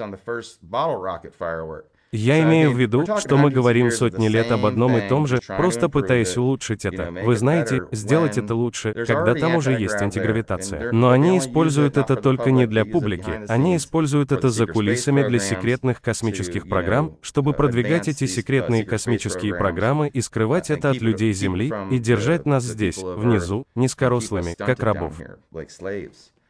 Я 2.11 2.41
имею 2.41 2.71
в 2.71 2.79
виду, 2.79 3.05
что 3.19 3.37
мы 3.37 3.51
говорим 3.51 3.91
сотни 3.91 4.27
лет 4.27 4.51
об 4.51 4.65
одном 4.65 4.97
и 4.97 5.07
том 5.07 5.27
же, 5.27 5.39
просто 5.45 5.89
пытаясь 5.89 6.37
улучшить 6.37 6.85
это. 6.85 7.11
Вы 7.23 7.35
знаете, 7.35 7.83
сделать 7.91 8.37
это 8.37 8.55
лучше, 8.55 8.93
когда 9.05 9.35
там 9.35 9.55
уже 9.55 9.73
есть 9.73 10.01
антигравитация. 10.01 10.91
Но 10.91 11.11
они 11.11 11.37
используют 11.37 11.97
это 11.97 12.15
только 12.15 12.51
не 12.51 12.65
для 12.65 12.85
публики, 12.85 13.41
они 13.47 13.75
используют 13.75 14.31
это 14.31 14.49
за 14.49 14.65
кулисами 14.65 15.27
для 15.27 15.39
секретных 15.39 16.01
космических 16.01 16.67
программ, 16.67 17.17
чтобы 17.21 17.53
продвигать 17.53 18.07
эти 18.07 18.25
секретные 18.25 18.83
космические 18.85 19.55
программы 19.55 20.07
и 20.07 20.21
скрывать 20.21 20.69
это 20.71 20.89
от 20.89 21.01
людей 21.01 21.31
Земли 21.33 21.71
и 21.91 21.99
держать 21.99 22.45
нас 22.45 22.63
здесь, 22.63 22.97
внизу, 22.97 23.65
низкорослыми, 23.75 24.55
как 24.57 24.81
рабов. 24.81 25.19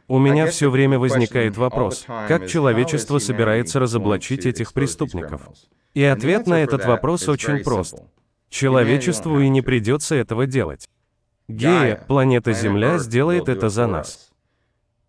У 0.09 0.17
меня 0.17 0.47
все 0.47 0.71
время 0.71 0.97
возникает 0.97 1.55
вопрос, 1.55 2.05
как 2.27 2.47
человечество 2.47 3.19
собирается 3.19 3.79
разоблачить 3.79 4.47
этих 4.47 4.73
преступников? 4.73 5.47
И 5.93 6.03
ответ 6.03 6.47
на 6.47 6.63
этот 6.63 6.83
вопрос 6.85 7.29
очень 7.29 7.63
прост. 7.63 8.01
Человечеству 8.49 9.39
и 9.39 9.47
не 9.49 9.61
придется 9.61 10.15
этого 10.15 10.47
делать. 10.47 10.89
Гея, 11.47 12.03
планета 12.07 12.53
Земля, 12.53 12.97
сделает 12.97 13.49
это 13.49 13.69
за 13.69 13.85
нас. 13.85 14.31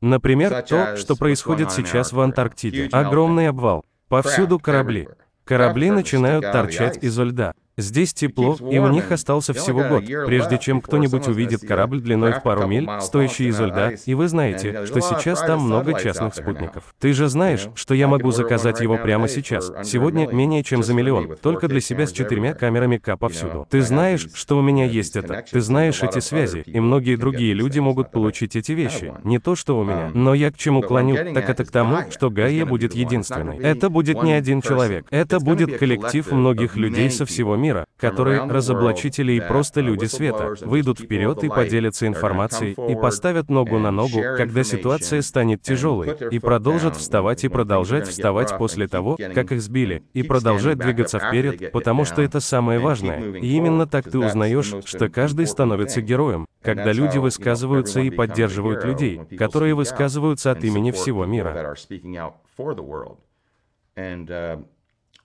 Например, 0.03 0.63
то, 0.63 0.99
что 0.99 1.17
происходит 1.17 1.73
сейчас 1.73 2.13
в 2.13 2.21
Антарктиде. 2.21 2.91
Огромный 2.93 3.49
обвал. 3.49 3.85
Повсюду 4.09 4.59
корабли. 4.59 5.09
Корабли 5.45 5.91
начинают 5.91 6.43
торчать 6.43 7.03
из 7.03 7.19
льда. 7.19 7.55
Здесь 7.77 8.13
тепло, 8.13 8.57
и 8.71 8.79
у 8.79 8.89
них 8.89 9.11
остался 9.11 9.55
всего 9.55 9.83
год, 9.85 10.05
прежде 10.05 10.59
чем 10.59 10.81
кто-нибудь 10.81 11.29
увидит 11.29 11.61
корабль 11.67 12.01
длиной 12.01 12.33
в 12.33 12.43
пару 12.43 12.67
миль, 12.67 12.89
стоящий 13.01 13.49
из 13.49 13.59
льда, 13.59 13.93
и 14.05 14.15
вы 14.15 14.29
знаете, 14.29 14.85
что 14.87 15.01
сейчас 15.01 15.41
там 15.41 15.63
много 15.63 15.99
частных 15.99 16.35
спутников. 16.35 16.95
Ты 16.99 17.13
же 17.13 17.29
знаешь, 17.29 17.69
что 17.75 17.95
я 17.95 18.09
могу 18.09 18.33
заказать 18.33 18.81
его 18.81 18.99
прямо 18.99 19.29
сейчас, 19.29 19.73
сегодня 19.85 20.27
менее 20.27 20.63
чем 20.63 20.83
за 20.83 20.95
миллион, 20.95 21.37
только 21.41 21.69
для 21.69 21.81
себя 21.81 22.07
с 22.07 22.13
четырьмя 22.13 22.55
камерами 22.55 22.99
К 22.99 23.17
повсюду. 23.17 23.67
Ты 23.71 23.83
знаешь, 23.83 24.27
что 24.35 24.59
у 24.59 24.63
меня 24.63 24.85
есть 24.85 25.17
это, 25.17 25.45
ты 25.51 25.61
знаешь 25.61 26.03
эти 26.03 26.19
связи, 26.19 26.63
и 26.67 26.81
многие 26.81 27.17
другие 27.17 27.55
люди 27.55 27.79
могут 27.79 28.11
получить 28.11 28.57
эти 28.57 28.73
вещи, 28.73 29.15
не 29.25 29.39
то 29.39 29.55
что 29.55 29.79
у 29.79 29.85
меня. 29.85 30.11
Но 30.13 30.35
я 30.35 30.51
к 30.51 30.59
чему 30.59 30.83
клоню, 30.83 31.33
так 31.35 31.49
это 31.49 31.65
к 31.65 31.71
тому, 31.71 32.11
что 32.11 32.31
Гайя 32.31 32.67
будет 32.67 32.95
единственной. 32.95 33.59
Это 33.59 33.89
будет 33.89 34.23
не 34.23 34.33
один 34.33 34.61
человек, 34.61 35.07
это 35.11 35.41
будет 35.41 35.79
коллектив 35.79 36.31
многих 36.33 36.77
людей 36.77 37.11
со 37.11 37.25
всего 37.25 37.57
мира, 37.57 37.60
мира, 37.61 37.85
которые 37.97 38.43
разоблачители 38.45 39.33
и 39.33 39.41
просто 39.41 39.81
люди 39.81 40.07
света, 40.07 40.55
выйдут 40.63 40.99
вперед 40.99 41.45
и 41.45 41.49
поделятся 41.49 42.07
информацией, 42.07 42.77
и 42.91 42.95
поставят 42.97 43.51
ногу 43.51 43.79
на 43.79 43.91
ногу, 43.91 44.21
когда 44.37 44.65
ситуация 44.65 45.23
станет 45.23 45.63
тяжелой, 45.63 46.17
и 46.31 46.39
продолжат 46.39 46.97
вставать 46.97 47.45
и 47.45 47.49
продолжать 47.49 48.09
вставать 48.09 48.57
после 48.59 48.89
того, 48.89 49.17
как 49.35 49.53
их 49.53 49.61
сбили, 49.63 50.03
и 50.15 50.23
продолжать 50.23 50.79
двигаться 50.79 51.19
вперед, 51.19 51.73
потому 51.73 52.05
что 52.05 52.23
это 52.23 52.41
самое 52.41 52.79
важное. 52.79 53.35
И 53.35 53.47
именно 53.47 53.87
так 53.87 54.11
ты 54.11 54.19
узнаешь, 54.19 54.75
что 54.85 55.09
каждый 55.09 55.47
становится 55.47 56.01
героем, 56.01 56.47
когда 56.63 56.93
люди 56.93 57.19
высказываются 57.19 58.01
и 58.01 58.11
поддерживают 58.11 58.85
людей, 58.85 59.21
которые 59.39 59.75
высказываются 59.75 60.51
от 60.51 60.65
имени 60.65 60.91
всего 60.91 61.25
мира. 61.27 61.75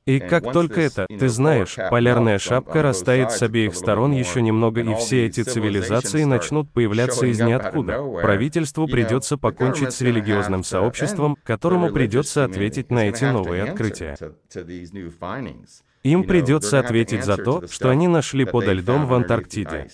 И 0.06 0.20
как 0.20 0.52
только 0.54 0.82
это, 0.82 1.08
ты 1.08 1.30
знаешь, 1.30 1.76
полярная 1.90 2.38
шапка 2.38 2.84
растает 2.84 3.32
с 3.32 3.42
обеих 3.42 3.74
сторон 3.74 4.12
еще 4.12 4.42
немного, 4.42 4.82
и 4.82 4.94
все 4.96 5.26
эти 5.26 5.42
цивилизации 5.42 6.24
начнут 6.26 6.72
появляться 6.72 7.26
из 7.26 7.40
ниоткуда. 7.40 8.04
Правительству 8.22 8.88
придется 8.88 9.38
покончить 9.38 9.94
с 9.94 10.02
религиозным 10.02 10.64
сообществом, 10.64 11.38
которому 11.44 11.92
придется 11.92 12.44
ответить 12.44 12.92
на 12.92 13.10
эти 13.10 13.26
новые 13.26 13.64
открытия. 13.64 14.16
Им 16.04 16.24
придется 16.24 16.80
ответить 16.80 17.26
за 17.26 17.38
то, 17.38 17.66
что 17.68 17.90
они 17.90 18.08
нашли 18.08 18.46
подо 18.46 18.74
льдом 18.74 19.08
в 19.08 19.14
Антарктиде. 19.16 19.88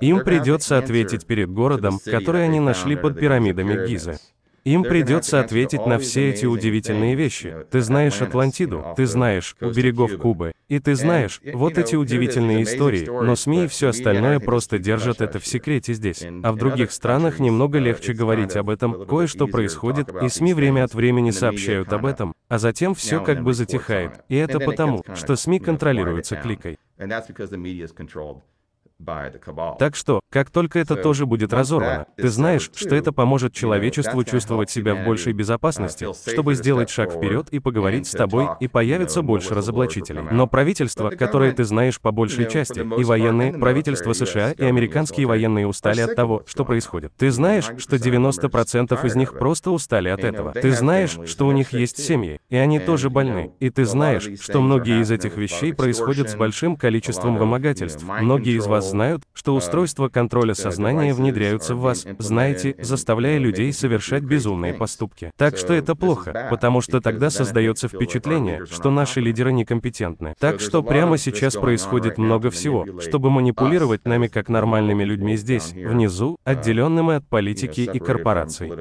Им 0.00 0.24
придется 0.24 0.76
ответить 0.76 1.24
перед 1.24 1.50
городом, 1.50 2.00
который 2.04 2.44
они 2.44 2.58
нашли 2.58 2.96
под 2.96 3.18
пирамидами 3.18 3.86
Гизы. 3.86 4.18
Им 4.64 4.82
придется 4.82 5.40
ответить 5.40 5.86
на 5.86 5.98
все 5.98 6.30
эти 6.30 6.46
удивительные 6.46 7.14
вещи. 7.14 7.54
Ты 7.70 7.80
знаешь 7.80 8.20
Атлантиду, 8.20 8.84
ты 8.96 9.06
знаешь 9.06 9.56
у 9.60 9.70
берегов 9.70 10.16
Кубы, 10.18 10.52
и 10.68 10.78
ты 10.78 10.94
знаешь 10.94 11.40
вот 11.52 11.78
эти 11.78 11.96
удивительные 11.96 12.62
истории, 12.62 13.06
но 13.06 13.36
СМИ 13.36 13.64
и 13.64 13.68
все 13.68 13.88
остальное 13.88 14.40
просто 14.40 14.78
держат 14.78 15.20
это 15.20 15.38
в 15.38 15.46
секрете 15.46 15.94
здесь. 15.94 16.24
А 16.42 16.52
в 16.52 16.56
других 16.56 16.92
странах 16.92 17.38
немного 17.38 17.78
легче 17.78 18.12
говорить 18.12 18.56
об 18.56 18.70
этом, 18.70 19.06
кое-что 19.06 19.46
происходит, 19.46 20.10
и 20.22 20.28
СМИ 20.28 20.54
время 20.54 20.84
от 20.84 20.94
времени 20.94 21.30
сообщают 21.30 21.92
об 21.92 22.06
этом, 22.06 22.34
а 22.48 22.58
затем 22.58 22.94
все 22.94 23.22
как 23.22 23.42
бы 23.42 23.54
затихает. 23.54 24.20
И 24.28 24.36
это 24.36 24.60
потому, 24.60 25.04
что 25.14 25.36
СМИ 25.36 25.60
контролируются 25.60 26.36
кликой. 26.36 26.78
Так 29.78 29.94
что, 29.94 30.20
как 30.30 30.50
только 30.50 30.80
это 30.80 30.96
тоже 30.96 31.24
будет 31.24 31.52
разорвано, 31.52 32.06
ты 32.16 32.28
знаешь, 32.28 32.70
что 32.74 32.96
это 32.96 33.12
поможет 33.12 33.52
человечеству 33.52 34.24
чувствовать 34.24 34.70
себя 34.70 34.94
в 34.96 35.04
большей 35.04 35.32
безопасности, 35.32 36.06
чтобы 36.28 36.54
сделать 36.54 36.90
шаг 36.90 37.12
вперед 37.12 37.48
и 37.50 37.60
поговорить 37.60 38.08
с 38.08 38.10
тобой, 38.10 38.48
и 38.58 38.66
появится 38.66 39.22
больше 39.22 39.54
разоблачителей. 39.54 40.22
Но 40.30 40.48
правительство, 40.48 41.10
которое 41.10 41.52
ты 41.52 41.64
знаешь 41.64 42.00
по 42.00 42.10
большей 42.10 42.50
части, 42.50 42.80
и 42.80 43.04
военные, 43.04 43.52
правительство 43.52 44.12
США 44.12 44.52
и 44.52 44.64
американские 44.64 45.26
военные 45.26 45.66
устали 45.66 46.00
от 46.00 46.16
того, 46.16 46.42
что 46.46 46.64
происходит. 46.64 47.12
Ты 47.16 47.30
знаешь, 47.30 47.70
что 47.78 47.96
90% 47.96 49.06
из 49.06 49.14
них 49.14 49.38
просто 49.38 49.70
устали 49.70 50.08
от 50.08 50.24
этого. 50.24 50.52
Ты 50.52 50.72
знаешь, 50.72 51.18
что 51.26 51.46
у 51.46 51.52
них 51.52 51.72
есть 51.72 52.04
семьи, 52.04 52.40
и 52.48 52.56
они 52.56 52.80
тоже 52.80 53.10
больны. 53.10 53.52
И 53.60 53.70
ты 53.70 53.84
знаешь, 53.84 54.28
что 54.40 54.60
многие 54.60 55.00
из 55.02 55.10
этих 55.12 55.36
вещей 55.36 55.72
происходят 55.72 56.30
с 56.30 56.34
большим 56.34 56.76
количеством 56.76 57.36
вымогательств. 57.36 58.02
Многие 58.02 58.56
из 58.56 58.66
вас 58.66 58.87
вас 58.87 58.87
знают, 58.88 59.22
что 59.32 59.54
устройства 59.54 60.08
контроля 60.08 60.54
сознания 60.54 61.14
внедряются 61.14 61.74
в 61.74 61.80
вас, 61.80 62.06
знаете, 62.18 62.74
заставляя 62.80 63.38
людей 63.38 63.72
совершать 63.72 64.22
безумные 64.22 64.74
поступки. 64.74 65.30
Так 65.36 65.56
что 65.56 65.74
это 65.74 65.94
плохо, 65.94 66.48
потому 66.50 66.80
что 66.80 67.00
тогда 67.00 67.30
создается 67.30 67.88
впечатление, 67.88 68.66
что 68.66 68.90
наши 68.90 69.20
лидеры 69.20 69.52
некомпетентны. 69.52 70.34
Так 70.38 70.60
что 70.60 70.82
прямо 70.82 71.18
сейчас 71.18 71.54
происходит 71.54 72.18
много 72.18 72.50
всего, 72.50 72.86
чтобы 73.00 73.30
манипулировать 73.30 74.04
нами 74.04 74.28
как 74.28 74.48
нормальными 74.48 75.04
людьми 75.04 75.36
здесь, 75.36 75.72
внизу, 75.72 76.38
отделенными 76.44 77.14
от 77.16 77.26
политики 77.26 77.88
и 77.92 77.98
корпораций. 77.98 78.72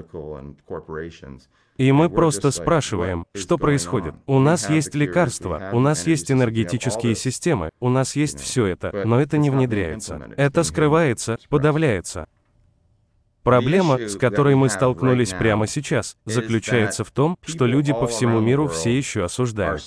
И 1.77 1.91
мы 1.91 2.09
просто 2.09 2.51
спрашиваем, 2.51 3.25
что 3.35 3.57
происходит. 3.57 4.15
У 4.25 4.39
нас 4.39 4.69
есть 4.69 4.95
лекарства, 4.95 5.69
у 5.73 5.79
нас 5.79 6.07
есть 6.07 6.31
энергетические 6.31 7.15
системы, 7.15 7.69
у 7.79 7.89
нас 7.89 8.15
есть 8.15 8.39
все 8.39 8.65
это, 8.65 9.03
но 9.05 9.21
это 9.21 9.37
не 9.37 9.49
внедряется. 9.49 10.29
Это 10.37 10.63
скрывается, 10.63 11.37
подавляется. 11.49 12.27
Проблема, 13.43 13.97
с 13.97 14.17
которой 14.17 14.55
мы 14.55 14.69
столкнулись 14.69 15.31
прямо 15.31 15.67
сейчас, 15.67 16.17
заключается 16.25 17.03
в 17.03 17.11
том, 17.11 17.37
что 17.45 17.65
люди 17.65 17.93
по 17.93 18.07
всему 18.07 18.41
миру 18.41 18.67
все 18.67 18.97
еще 18.97 19.23
осуждают. 19.23 19.83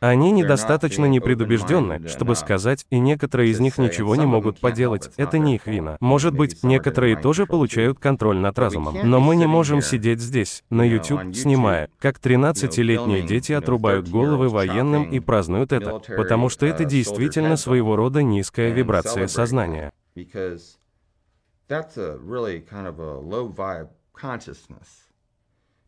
Они 0.00 0.30
недостаточно 0.30 1.06
непредубежденны, 1.06 2.06
чтобы 2.06 2.36
сказать, 2.36 2.86
и 2.90 3.00
некоторые 3.00 3.50
из 3.50 3.58
них 3.58 3.78
ничего 3.78 4.14
не 4.14 4.26
могут 4.26 4.60
поделать, 4.60 5.10
это 5.16 5.38
не 5.38 5.56
их 5.56 5.66
вина. 5.66 5.96
Может 6.00 6.34
быть, 6.34 6.62
некоторые 6.62 7.16
тоже 7.16 7.46
получают 7.46 7.98
контроль 7.98 8.38
над 8.38 8.56
разумом. 8.58 8.96
Но 9.02 9.18
мы 9.18 9.34
не 9.34 9.46
можем 9.46 9.82
сидеть 9.82 10.20
здесь, 10.20 10.62
на 10.70 10.82
YouTube, 10.82 11.34
снимая, 11.34 11.90
как 11.98 12.18
13-летние 12.18 13.22
дети 13.22 13.52
отрубают 13.52 14.08
головы 14.08 14.48
военным 14.48 15.10
и 15.10 15.18
празднуют 15.18 15.72
это, 15.72 16.00
потому 16.16 16.48
что 16.48 16.66
это 16.66 16.84
действительно 16.84 17.56
своего 17.56 17.96
рода 17.96 18.22
низкая 18.22 18.70
вибрация 18.70 19.26
сознания. 19.26 19.92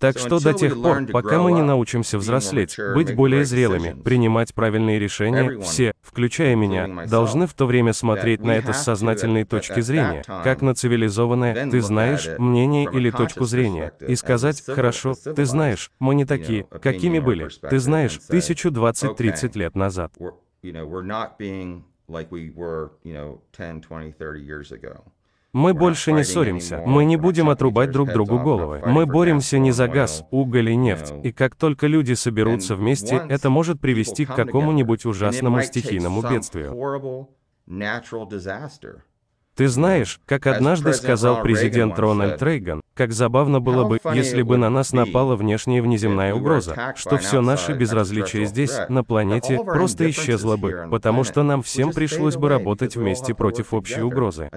Так 0.01 0.19
что 0.19 0.41
до 0.41 0.55
тех 0.55 0.81
пор, 0.81 1.07
пока 1.07 1.39
мы 1.41 1.53
не 1.53 1.63
научимся 1.63 2.17
взрослеть, 2.19 2.77
быть 2.95 3.15
более 3.15 3.45
зрелыми, 3.45 4.01
принимать 4.03 4.55
правильные 4.55 4.99
решения, 4.99 5.61
все, 5.61 5.93
включая 6.01 6.57
меня, 6.57 7.07
должны 7.07 7.47
в 7.47 7.53
то 7.55 7.67
время 7.67 7.93
смотреть 7.93 8.41
на 8.41 8.53
это 8.53 8.73
с 8.73 8.83
сознательной 8.83 9.45
точки 9.45 9.81
зрения, 9.81 10.25
как 10.27 10.63
на 10.63 10.75
цивилизованное 10.75 11.71
«ты 11.71 11.81
знаешь» 11.83 12.29
мнение 12.39 12.89
или 12.91 13.11
точку 13.11 13.45
зрения, 13.45 13.93
и 14.01 14.17
сказать 14.17 14.63
«хорошо, 14.65 15.15
ты 15.15 15.45
знаешь, 15.45 15.91
мы 15.99 16.15
не 16.15 16.25
такие, 16.25 16.65
какими 16.65 17.19
были, 17.19 17.49
ты 17.69 17.79
знаешь, 17.79 18.19
тысячу 18.27 18.71
двадцать-тридцать 18.71 19.55
лет 19.55 19.77
назад». 19.77 20.13
Мы 25.53 25.75
больше 25.75 26.13
не 26.13 26.23
ссоримся, 26.23 26.83
мы 26.87 27.05
не 27.05 27.17
будем 27.17 27.51
отрубать 27.51 27.91
друг 27.91 28.13
другу 28.13 28.39
головы. 28.39 28.83
Мы 28.87 29.07
боремся 29.07 29.59
не 29.59 29.73
за 29.73 29.89
газ, 29.89 30.25
уголь 30.31 30.71
и 30.71 30.77
нефть, 30.77 31.13
и 31.25 31.33
как 31.33 31.57
только 31.57 31.89
люди 31.89 32.13
соберутся 32.13 32.77
вместе, 32.77 33.21
это 33.29 33.51
может 33.51 33.81
привести 33.81 34.27
к 34.27 34.35
какому-нибудь 34.35 35.05
ужасному 35.07 35.63
стихийному 35.63 36.23
бедствию. 36.23 37.29
Ты 39.57 39.69
знаешь, 39.69 40.21
как 40.25 40.47
однажды 40.47 40.93
сказал 40.93 41.43
президент 41.43 41.99
Рональд 41.99 42.41
Рейган, 42.43 42.81
как 43.01 43.13
забавно 43.13 43.61
было 43.61 43.85
бы, 43.85 43.99
если 44.13 44.43
бы 44.43 44.59
на 44.59 44.69
нас 44.69 44.93
напала 44.93 45.35
внешняя 45.35 45.81
внеземная 45.81 46.35
угроза, 46.35 46.93
что 46.97 47.17
все 47.17 47.41
наше 47.41 47.73
безразличие 47.73 48.45
здесь, 48.45 48.77
на 48.91 49.03
планете, 49.03 49.59
просто 49.65 50.11
исчезло 50.11 50.59
бы, 50.59 50.87
потому 50.91 51.25
что 51.25 51.43
нам 51.43 51.63
всем 51.63 51.93
пришлось 51.93 52.37
бы 52.37 52.51
работать 52.51 52.97
вместе 52.97 53.35
против 53.35 53.73
общей 53.73 54.03
угрозы. 54.03 54.51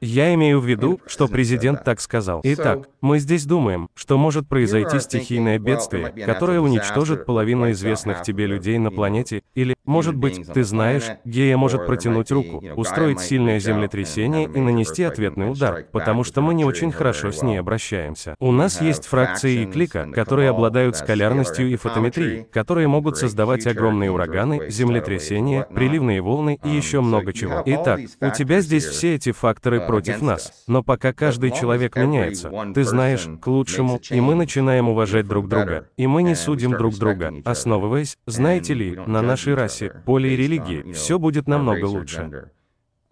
Я 0.00 0.34
имею 0.34 0.58
в 0.58 0.66
виду, 0.66 0.98
что 1.06 1.28
президент 1.28 1.84
так 1.84 2.00
сказал. 2.00 2.40
Итак, 2.42 2.88
мы 3.00 3.20
здесь 3.20 3.46
думаем, 3.46 3.88
что 3.94 4.18
может 4.18 4.48
произойти 4.48 4.98
стихийное 4.98 5.60
бедствие, 5.60 6.12
которое 6.26 6.58
уничтожит 6.58 7.24
половину 7.24 7.70
известных 7.70 8.22
тебе 8.22 8.46
людей 8.46 8.78
на 8.78 8.90
планете, 8.90 9.42
или, 9.54 9.76
может 9.84 10.16
быть, 10.16 10.44
ты 10.52 10.64
знаешь, 10.64 11.04
гея 11.24 11.56
может 11.56 11.86
протянуть 11.86 12.32
руку, 12.32 12.64
устроить 12.74 13.20
сильное 13.20 13.60
землетрясение 13.60 14.50
и 14.52 14.58
нанести 14.58 15.04
ответный 15.04 15.52
удар, 15.52 15.86
потому 15.92 16.24
что 16.24 16.40
мы 16.40 16.52
не 16.52 16.64
очень 16.64 16.95
хорошо 16.96 17.30
с 17.30 17.42
ней 17.42 17.60
обращаемся. 17.60 18.34
У 18.40 18.52
нас 18.52 18.80
есть 18.80 19.06
фракции 19.06 19.62
и 19.62 19.66
клика, 19.66 20.08
которые 20.12 20.50
обладают 20.50 20.96
скалярностью 20.96 21.68
и 21.68 21.76
фотометрией, 21.76 22.44
которые 22.44 22.88
могут 22.88 23.16
создавать 23.16 23.66
огромные 23.66 24.10
ураганы, 24.10 24.70
землетрясения, 24.70 25.62
приливные 25.64 26.20
волны 26.20 26.58
и 26.64 26.68
еще 26.68 27.00
много 27.00 27.32
чего. 27.32 27.62
Итак, 27.64 28.00
у 28.20 28.30
тебя 28.30 28.60
здесь 28.60 28.84
все 28.86 29.14
эти 29.14 29.32
факторы 29.32 29.86
против 29.86 30.22
нас. 30.22 30.64
Но 30.66 30.82
пока 30.82 31.12
каждый 31.12 31.50
человек 31.50 31.96
меняется, 31.96 32.50
ты 32.74 32.84
знаешь, 32.84 33.28
к 33.40 33.46
лучшему, 33.46 34.00
и 34.10 34.20
мы 34.20 34.34
начинаем 34.34 34.88
уважать 34.88 35.28
друг 35.28 35.48
друга, 35.48 35.88
и 35.96 36.06
мы 36.06 36.22
не 36.22 36.34
судим 36.34 36.72
друг 36.72 36.96
друга, 36.96 37.32
основываясь, 37.44 38.16
знаете 38.26 38.74
ли, 38.74 38.98
на 39.06 39.22
нашей 39.22 39.54
расе, 39.54 39.92
поле 40.04 40.34
и 40.34 40.36
религии, 40.36 40.92
все 40.92 41.18
будет 41.18 41.46
намного 41.46 41.84
лучше 41.84 42.50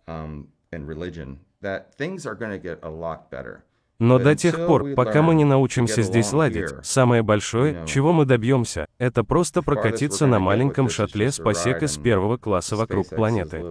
um, 0.06 0.48
and 0.72 0.86
religion, 0.86 1.40
that 1.60 1.94
things 1.94 2.26
are 2.26 2.34
going 2.34 2.50
to 2.50 2.58
get 2.58 2.78
a 2.82 2.90
lot 2.90 3.30
better. 3.30 3.64
Но 4.04 4.18
до 4.18 4.36
тех 4.36 4.66
пор, 4.66 4.92
пока 4.94 5.22
мы 5.22 5.34
не 5.34 5.46
научимся 5.46 6.02
здесь 6.02 6.34
ладить, 6.34 6.68
самое 6.82 7.22
большое, 7.22 7.86
чего 7.86 8.12
мы 8.12 8.26
добьемся, 8.26 8.86
это 8.98 9.24
просто 9.24 9.62
прокатиться 9.62 10.26
на 10.26 10.38
маленьком 10.38 10.90
шаттле 10.90 11.32
с 11.32 11.38
посека 11.38 11.86
с 11.86 11.96
первого 11.96 12.36
класса 12.36 12.76
вокруг 12.76 13.08
планеты. 13.08 13.64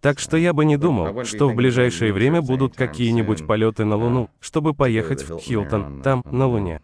Так 0.00 0.18
что 0.18 0.38
я 0.38 0.54
бы 0.54 0.64
не 0.64 0.78
думал, 0.78 1.24
что 1.24 1.50
в 1.50 1.54
ближайшее 1.54 2.14
время 2.14 2.40
будут 2.40 2.74
какие-нибудь 2.74 3.46
полеты 3.46 3.84
на 3.84 3.96
Луну, 3.96 4.30
чтобы 4.40 4.72
поехать 4.72 5.22
в 5.28 5.38
Хилтон, 5.38 6.00
там, 6.00 6.22
на 6.30 6.46
Луне. 6.46 6.80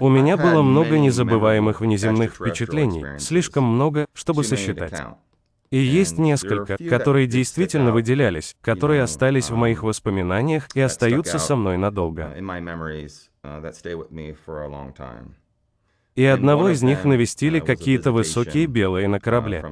У 0.00 0.08
меня 0.08 0.38
было 0.38 0.62
много 0.62 0.98
незабываемых 0.98 1.82
внеземных 1.82 2.36
впечатлений, 2.36 3.04
слишком 3.18 3.64
много, 3.64 4.06
чтобы 4.14 4.44
сосчитать. 4.44 5.02
И 5.70 5.78
есть 5.78 6.18
несколько, 6.18 6.76
которые 6.88 7.26
действительно 7.26 7.92
выделялись, 7.92 8.56
которые 8.60 9.02
остались 9.02 9.50
в 9.50 9.56
моих 9.56 9.82
воспоминаниях 9.82 10.68
и 10.74 10.80
остаются 10.80 11.38
со 11.38 11.56
мной 11.56 11.76
надолго. 11.76 12.34
И 16.14 16.24
одного 16.24 16.70
из 16.70 16.82
них 16.82 17.04
навестили 17.04 17.60
какие-то 17.60 18.12
высокие 18.12 18.66
белые 18.66 19.08
на 19.08 19.20
корабле. 19.20 19.64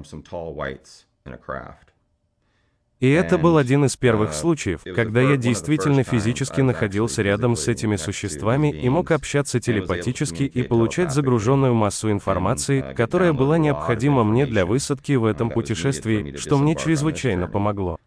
И 2.99 3.11
это 3.11 3.37
был 3.37 3.59
один 3.59 3.85
из 3.85 3.97
первых 3.97 4.33
случаев, 4.33 4.81
когда 4.83 5.21
я 5.21 5.37
действительно 5.37 6.03
физически 6.03 6.63
находился 6.63 7.21
рядом 7.23 7.55
с 7.55 7.69
этими 7.69 7.97
существами 7.97 8.73
и 8.73 8.89
мог 8.89 9.11
общаться 9.11 9.61
телепатически 9.61 10.45
и 10.45 10.63
получать 10.63 11.13
загруженную 11.13 11.75
массу 11.75 12.11
информации, 12.11 12.95
которая 12.97 13.35
была 13.35 13.59
необходима 13.59 14.25
мне 14.25 14.47
для 14.47 14.65
высадки 14.65 15.13
в 15.13 15.27
этом 15.27 15.51
путешествии, 15.51 16.37
что 16.37 16.57
мне 16.57 16.75
чрезвычайно 16.75 17.49
помогло. 17.49 17.99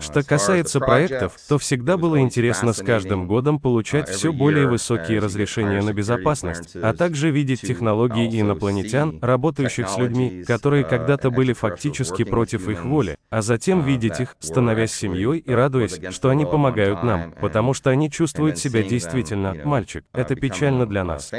Что 0.00 0.22
касается 0.22 0.80
проектов, 0.80 1.36
то 1.48 1.58
всегда 1.58 1.96
было 1.96 2.20
интересно 2.20 2.72
с 2.72 2.82
каждым 2.82 3.26
годом 3.26 3.58
получать 3.58 4.08
все 4.08 4.32
более 4.32 4.68
высокие 4.68 5.18
разрешения 5.18 5.82
на 5.82 5.92
безопасность, 5.92 6.76
а 6.76 6.92
также 6.92 7.30
видеть 7.30 7.60
технологии 7.60 8.40
инопланетян, 8.40 9.18
работающих 9.20 9.88
с 9.88 9.98
людьми, 9.98 10.44
которые 10.46 10.84
когда-то 10.84 11.30
были 11.30 11.52
фактически 11.52 12.24
против 12.24 12.68
их 12.68 12.84
воли, 12.84 13.16
а 13.30 13.42
затем 13.42 13.82
видеть 13.82 14.20
их, 14.20 14.36
становясь 14.40 14.92
семьей 14.92 15.38
и 15.38 15.52
радуясь, 15.52 16.00
что 16.10 16.28
они 16.30 16.44
помогают 16.44 17.02
нам, 17.02 17.32
потому 17.40 17.74
что 17.74 17.90
они 17.90 18.10
чувствуют 18.10 18.58
себя 18.58 18.82
действительно, 18.82 19.54
мальчик, 19.64 20.04
это 20.12 20.34
печально 20.34 20.86
для 20.86 21.04
нас. 21.04 21.32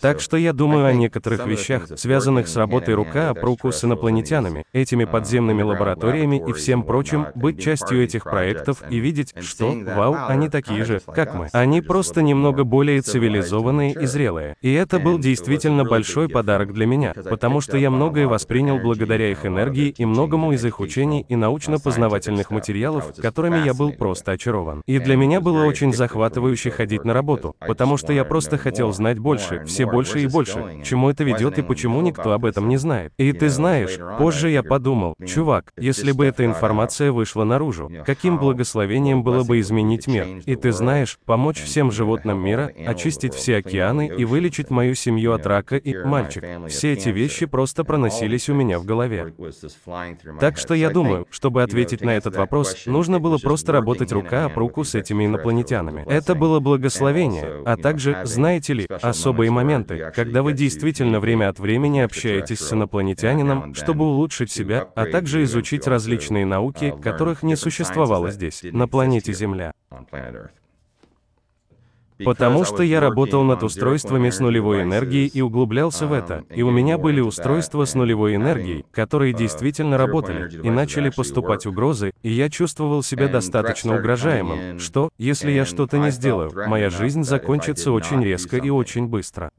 Так 0.00 0.20
что 0.20 0.36
я 0.36 0.52
думаю 0.52 0.86
о 0.86 0.92
некоторых 0.92 1.46
вещах, 1.46 1.86
связанных 1.96 2.48
с 2.48 2.56
работой 2.56 2.94
рука 2.94 3.30
об 3.30 3.38
руку 3.44 3.70
с 3.70 3.84
инопланетянами, 3.84 4.64
этими 4.72 5.04
uh, 5.04 5.10
подземными 5.10 5.62
лабораториями 5.62 6.42
и 6.48 6.52
всем 6.52 6.82
прочим, 6.82 7.28
быть 7.36 7.62
частью 7.62 8.02
этих 8.02 8.24
проектов 8.24 8.82
и 8.90 8.98
видеть, 8.98 9.34
что, 9.40 9.72
вау, 9.72 10.16
они 10.26 10.48
такие 10.48 10.84
же, 10.84 11.00
как 11.06 11.34
мы. 11.34 11.48
Они 11.52 11.80
просто 11.80 12.22
немного 12.22 12.64
более 12.64 13.02
цивилизованные 13.02 13.92
и 13.92 14.06
зрелые. 14.06 14.56
И 14.62 14.72
это 14.72 14.98
был 14.98 15.20
действительно 15.20 15.84
большой 15.84 16.28
подарок 16.28 16.72
для 16.72 16.86
меня, 16.86 17.14
потому 17.14 17.60
что 17.60 17.76
я 17.76 17.90
многое 17.90 18.26
воспринял 18.26 18.78
благодаря 18.78 19.30
их 19.30 19.46
энергии 19.46 19.94
и 19.96 20.04
многому 20.04 20.50
из 20.52 20.64
их 20.64 20.80
учений 20.80 21.24
и 21.28 21.36
научно-познавательных 21.36 22.50
материалов, 22.50 23.14
которыми 23.22 23.64
я 23.64 23.74
был 23.74 23.92
просто 23.92 24.32
очарован. 24.32 24.82
И 24.86 24.98
для 24.98 25.16
меня 25.16 25.40
было 25.40 25.64
очень 25.64 25.92
захватывающе 25.92 26.72
ходить 26.72 27.04
на 27.04 27.14
работу, 27.14 27.54
потому 27.76 27.98
что 27.98 28.10
я 28.10 28.24
просто 28.24 28.56
хотел 28.56 28.90
знать 28.92 29.18
больше, 29.18 29.62
все 29.66 29.84
больше 29.84 30.20
и 30.20 30.26
больше, 30.26 30.80
чему 30.82 31.10
это 31.10 31.24
ведет 31.24 31.58
и 31.58 31.62
почему 31.62 32.00
никто 32.00 32.32
об 32.32 32.46
этом 32.46 32.70
не 32.70 32.78
знает. 32.78 33.12
И 33.18 33.30
ты 33.34 33.50
знаешь, 33.50 33.98
позже 34.18 34.48
я 34.48 34.62
подумал, 34.62 35.14
чувак, 35.26 35.72
если 35.76 36.12
бы 36.12 36.24
эта 36.24 36.46
информация 36.46 37.12
вышла 37.12 37.44
наружу, 37.44 37.92
каким 38.06 38.38
благословением 38.38 39.22
было 39.22 39.44
бы 39.44 39.60
изменить 39.60 40.06
мир. 40.06 40.26
И 40.46 40.56
ты 40.56 40.72
знаешь, 40.72 41.18
помочь 41.26 41.60
всем 41.62 41.92
животным 41.92 42.42
мира, 42.42 42.72
очистить 42.86 43.34
все 43.34 43.58
океаны 43.58 44.06
и 44.06 44.24
вылечить 44.24 44.70
мою 44.70 44.94
семью 44.94 45.34
от 45.34 45.44
рака 45.44 45.76
и 45.76 45.94
мальчик. 46.02 46.44
Все 46.68 46.94
эти 46.94 47.10
вещи 47.10 47.44
просто 47.44 47.84
проносились 47.84 48.48
у 48.48 48.54
меня 48.54 48.78
в 48.78 48.86
голове. 48.86 49.34
Так 50.40 50.56
что 50.56 50.72
я 50.72 50.88
думаю, 50.88 51.26
чтобы 51.28 51.62
ответить 51.62 52.00
на 52.00 52.16
этот 52.16 52.36
вопрос, 52.36 52.86
нужно 52.86 53.20
было 53.20 53.36
просто 53.36 53.72
работать 53.72 54.12
рука 54.12 54.46
об 54.46 54.56
руку 54.56 54.82
с 54.82 54.94
этими 54.94 55.26
инопланетянами. 55.26 56.04
Это 56.06 56.34
было 56.34 56.58
благословение, 56.58 57.65
а 57.66 57.76
также, 57.76 58.16
знаете 58.24 58.74
ли, 58.74 58.86
особые 59.02 59.50
моменты, 59.50 60.12
когда 60.14 60.44
вы 60.44 60.52
действительно 60.52 61.18
время 61.18 61.48
от 61.48 61.58
времени 61.58 61.98
общаетесь 61.98 62.60
с 62.60 62.72
инопланетянином, 62.72 63.74
чтобы 63.74 64.04
улучшить 64.04 64.52
себя, 64.52 64.88
а 64.94 65.06
также 65.06 65.42
изучить 65.42 65.88
различные 65.88 66.46
науки, 66.46 66.94
которых 67.02 67.42
не 67.42 67.56
существовало 67.56 68.30
здесь, 68.30 68.62
на 68.62 68.86
планете 68.86 69.32
Земля. 69.32 69.72
Потому 72.24 72.64
что 72.64 72.82
я 72.82 73.00
работал 73.00 73.44
над 73.44 73.62
устройствами 73.62 74.30
с 74.30 74.40
нулевой 74.40 74.82
энергией 74.82 75.26
и 75.26 75.40
углублялся 75.40 76.06
в 76.06 76.12
это, 76.12 76.44
и 76.50 76.62
у 76.62 76.70
меня 76.70 76.98
были 76.98 77.20
устройства 77.20 77.84
с 77.84 77.94
нулевой 77.94 78.36
энергией, 78.36 78.84
которые 78.90 79.32
действительно 79.32 79.98
работали, 79.98 80.50
и 80.62 80.70
начали 80.70 81.10
поступать 81.10 81.66
угрозы, 81.66 82.12
и 82.22 82.30
я 82.30 82.48
чувствовал 82.48 83.02
себя 83.02 83.28
достаточно 83.28 83.96
угрожаемым, 83.98 84.78
что, 84.78 85.10
если 85.18 85.50
я 85.50 85.64
что-то 85.64 85.98
не 85.98 86.10
сделаю, 86.10 86.50
моя 86.68 86.90
жизнь 86.90 87.22
закончится 87.22 87.92
очень 87.92 88.22
резко 88.22 88.56
и 88.56 88.70
очень 88.70 89.06
быстро. 89.08 89.50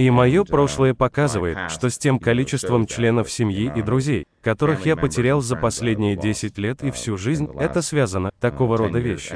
И 0.00 0.08
мое 0.08 0.44
прошлое 0.44 0.94
показывает, 0.94 1.70
что 1.70 1.90
с 1.90 1.98
тем 1.98 2.18
количеством 2.18 2.86
членов 2.86 3.30
семьи 3.30 3.70
и 3.76 3.82
друзей, 3.82 4.26
которых 4.40 4.86
я 4.86 4.96
потерял 4.96 5.42
за 5.42 5.56
последние 5.56 6.16
10 6.16 6.56
лет 6.56 6.82
и 6.82 6.90
всю 6.90 7.18
жизнь, 7.18 7.46
это 7.58 7.82
связано, 7.82 8.30
такого 8.40 8.78
рода 8.78 8.98
вещи. 8.98 9.34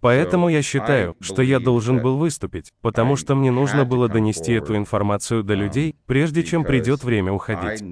Поэтому 0.00 0.48
я 0.48 0.62
считаю, 0.62 1.16
что 1.20 1.42
я 1.42 1.58
должен 1.58 2.00
был 2.00 2.18
выступить, 2.18 2.72
потому 2.82 3.16
что 3.16 3.34
мне 3.34 3.50
нужно 3.50 3.84
было 3.84 4.08
донести 4.08 4.52
эту 4.52 4.76
информацию 4.76 5.42
до 5.42 5.54
людей, 5.54 5.96
прежде 6.06 6.44
чем 6.44 6.64
придет 6.64 7.02
время 7.02 7.32
уходить. 7.32 7.82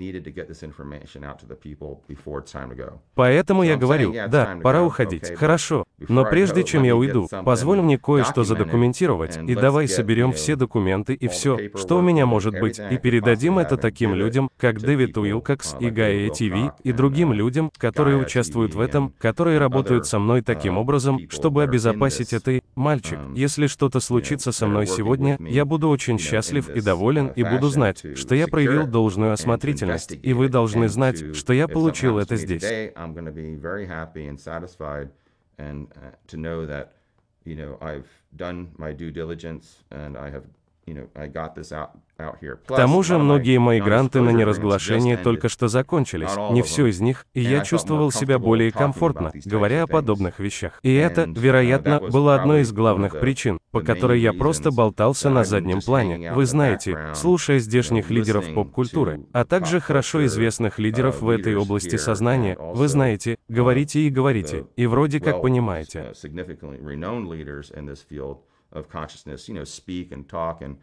Поэтому 3.14 3.62
я 3.64 3.76
говорю, 3.76 4.14
да, 4.28 4.56
пора 4.62 4.84
уходить, 4.84 5.34
хорошо, 5.34 5.84
но 5.98 6.24
прежде 6.24 6.62
чем 6.62 6.84
я 6.84 6.94
уйду, 6.94 7.28
позволь 7.44 7.80
мне 7.80 7.98
кое-что 7.98 8.44
задокументировать, 8.44 9.38
и 9.38 9.54
давай 9.56 9.88
соберем 9.88 10.32
все 10.32 10.54
документы 10.54 11.14
и 11.14 11.26
все, 11.26 11.58
что 11.74 11.98
у 11.98 12.02
меня 12.02 12.24
может 12.24 12.58
быть, 12.58 12.78
и 12.78 12.98
передадим 12.98 13.58
это 13.58 13.76
таким 13.76 14.14
людям, 14.14 14.48
как 14.58 14.80
Дэвид 14.80 15.18
Уилкокс 15.18 15.76
и 15.80 15.90
Гайя 15.90 16.30
ТВ, 16.30 16.72
и 16.84 16.92
другим 16.92 17.32
людям, 17.32 17.72
которые 17.76 18.16
участвуют 18.16 18.74
в 18.74 18.80
этом, 18.80 19.12
которые 19.18 19.58
работают 19.58 20.06
со 20.06 20.20
мной 20.20 20.42
таким 20.42 20.78
образом, 20.78 21.18
чтобы 21.30 21.64
обезопасить 21.64 21.95
обезопасить 21.96 22.32
это 22.32 22.60
мальчик, 22.74 23.18
если 23.34 23.66
что-то 23.66 24.00
случится 24.00 24.52
со 24.52 24.66
мной 24.66 24.86
сегодня, 24.86 25.38
я 25.40 25.64
буду 25.64 25.88
очень 25.88 26.18
счастлив 26.18 26.68
и 26.68 26.80
доволен 26.80 27.28
и 27.28 27.42
буду 27.42 27.68
знать, 27.68 28.04
что 28.16 28.34
я 28.34 28.46
проявил 28.46 28.86
должную 28.86 29.32
осмотрительность, 29.32 30.12
и 30.22 30.32
вы 30.32 30.48
должны 30.48 30.88
знать, 30.88 31.34
что 31.34 31.52
я 31.52 31.68
получил 31.68 32.18
это 32.18 32.36
здесь. 32.36 32.62
you 37.46 37.54
know, 37.54 37.78
I've 37.80 38.08
done 38.34 38.72
my 38.76 38.92
due 38.92 39.12
diligence 39.12 39.84
and 39.90 40.16
I 40.16 40.30
have 40.30 40.42
к 42.66 42.76
тому 42.76 43.02
же 43.02 43.18
многие 43.18 43.58
мои 43.58 43.80
гранты 43.80 44.20
на 44.20 44.30
неразглашение 44.30 45.16
только 45.16 45.48
что 45.48 45.66
закончились, 45.66 46.30
не 46.52 46.62
все 46.62 46.86
из 46.86 47.00
них, 47.00 47.26
и 47.34 47.40
я 47.40 47.64
чувствовал 47.64 48.12
себя 48.12 48.38
более 48.38 48.70
комфортно, 48.70 49.32
говоря 49.44 49.82
о 49.82 49.86
подобных 49.86 50.38
вещах. 50.38 50.78
И 50.82 50.94
это, 50.94 51.22
uh, 51.22 51.38
вероятно, 51.38 52.00
было 52.00 52.36
одной 52.36 52.60
из 52.60 52.72
главных 52.72 53.18
причин, 53.18 53.58
по 53.72 53.80
которой 53.80 54.20
я 54.20 54.32
просто 54.32 54.70
болтался 54.70 55.28
на 55.28 55.44
заднем 55.44 55.80
плане, 55.80 56.32
вы 56.32 56.46
знаете, 56.46 56.96
слушая 57.14 57.58
здешних 57.58 58.10
лидеров 58.10 58.52
поп-культуры, 58.54 59.26
а 59.32 59.44
также 59.44 59.80
хорошо 59.80 60.24
известных 60.26 60.78
лидеров 60.78 61.20
в 61.20 61.28
этой 61.28 61.56
области 61.56 61.96
сознания, 61.96 62.56
вы 62.58 62.88
знаете, 62.88 63.38
говорите 63.48 64.00
и 64.00 64.10
говорите, 64.10 64.66
и 64.76 64.86
вроде 64.86 65.20
как 65.20 65.42
понимаете. 65.42 66.12
Of 68.76 68.88
consciousness, 68.88 69.48
you 69.48 69.54
know, 69.54 69.64
speak 69.64 70.12
and 70.12 70.28
talk 70.28 70.62
and 70.62 70.76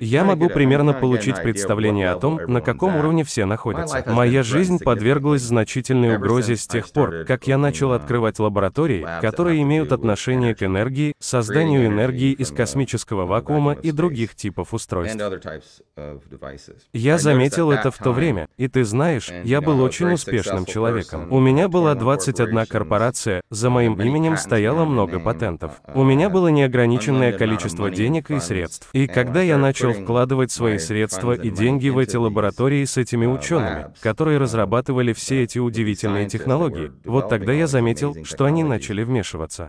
Я 0.00 0.24
могу 0.24 0.48
примерно 0.48 0.92
получить 0.92 1.42
представление 1.42 2.10
о 2.10 2.18
том, 2.18 2.40
на 2.46 2.60
каком 2.60 2.96
уровне 2.96 3.24
все 3.24 3.44
находятся. 3.44 4.04
Моя 4.06 4.42
жизнь 4.42 4.78
подверглась 4.78 5.42
значительной 5.42 6.16
угрозе 6.16 6.56
с 6.56 6.66
тех 6.66 6.90
пор, 6.90 7.24
как 7.24 7.46
я 7.46 7.58
начал 7.58 7.92
открывать 7.92 8.38
лаборатории, 8.38 9.06
которые 9.20 9.62
имеют 9.62 9.92
отношение 9.92 10.54
к 10.54 10.62
энергии, 10.62 11.14
созданию 11.18 11.86
энергии 11.86 12.32
из 12.32 12.50
космического 12.50 13.26
вакуума 13.26 13.72
и 13.72 13.90
других 13.92 14.34
типов 14.34 14.74
устройств. 14.74 15.20
Я 16.92 17.18
заметил 17.18 17.70
это 17.70 17.90
в 17.90 17.98
то 17.98 18.12
время, 18.12 18.48
и 18.56 18.68
ты 18.68 18.84
знаешь, 18.84 19.30
я 19.44 19.60
был 19.60 19.80
очень 19.80 20.12
успешным 20.12 20.64
человеком. 20.64 21.32
У 21.32 21.40
меня 21.40 21.68
была 21.68 21.94
21 21.94 22.66
корпорация, 22.66 23.42
за 23.50 23.70
моим 23.70 24.00
именем 24.00 24.36
стояло 24.36 24.84
много 24.84 25.20
патентов. 25.20 25.80
У 25.94 26.02
меня 26.02 26.28
было 26.28 26.48
неограниченное 26.48 27.32
количество 27.32 27.90
денег 27.90 28.30
и 28.30 28.40
средств. 28.40 28.88
И 28.92 29.06
когда 29.06 29.42
я 29.42 29.58
начал 29.58 29.73
вкладывать 29.82 30.52
свои 30.52 30.78
средства 30.78 31.32
и 31.32 31.50
деньги 31.50 31.88
в 31.88 31.98
эти 31.98 32.16
лаборатории 32.16 32.84
с 32.84 32.96
этими 32.96 33.26
учеными, 33.26 33.92
которые 34.00 34.38
разрабатывали 34.38 35.12
все 35.12 35.42
эти 35.42 35.58
удивительные 35.58 36.28
технологии. 36.28 36.92
Вот 37.04 37.28
тогда 37.28 37.52
я 37.52 37.66
заметил, 37.66 38.24
что 38.24 38.44
они 38.44 38.64
начали 38.64 39.02
вмешиваться. 39.02 39.68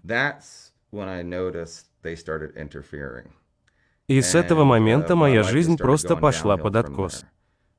И 4.08 4.22
с 4.22 4.36
этого 4.36 4.63
момента 4.63 5.15
моя 5.15 5.44
жизнь 5.44 5.78
просто 5.78 6.15
пошла 6.15 6.58
под 6.58 6.76
откос. 6.76 7.26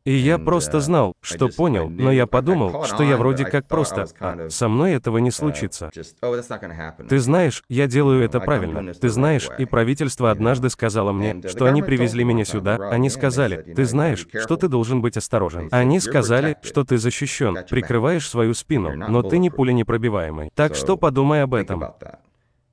И 0.07 0.13
я 0.13 0.39
просто 0.39 0.81
знал, 0.81 1.15
что 1.21 1.49
понял, 1.49 1.91
но 1.91 2.13
я 2.13 2.29
подумал, 2.29 2.85
что 2.85 3.03
я 3.03 3.17
вроде 3.17 3.45
как 3.45 3.67
просто, 3.67 4.07
а, 4.21 4.49
со 4.49 4.69
мной 4.69 4.93
этого 4.93 5.19
не 5.19 5.33
случится. 5.33 5.91
Ты 7.09 7.19
знаешь, 7.19 7.65
я 7.69 7.89
делаю 7.89 8.23
это 8.23 8.39
правильно. 8.39 8.95
Ты 8.95 9.09
знаешь, 9.09 9.49
и 9.59 9.65
правительство 9.65 10.31
однажды 10.31 10.71
сказало 10.71 11.11
мне, 11.11 11.43
что 11.49 11.65
они 11.65 11.83
привезли 11.83 12.23
меня 12.23 12.45
сюда, 12.45 12.77
они 12.89 13.11
сказали, 13.11 13.75
ты 13.75 13.85
знаешь, 13.85 14.29
что 14.33 14.57
ты 14.57 14.69
должен 14.69 15.03
быть 15.03 15.17
осторожен. 15.17 15.69
Они 15.73 15.99
сказали, 15.99 16.57
что 16.63 16.85
ты 16.85 16.99
защищен, 16.99 17.59
прикрываешь 17.69 18.29
свою 18.29 18.55
спину, 18.55 18.95
но 18.95 19.23
ты 19.23 19.39
не 19.39 19.51
пуленепробиваемый. 19.51 20.51
Так 20.55 20.77
что 20.77 20.97
подумай 20.97 21.43
об 21.43 21.55
этом. 21.55 21.85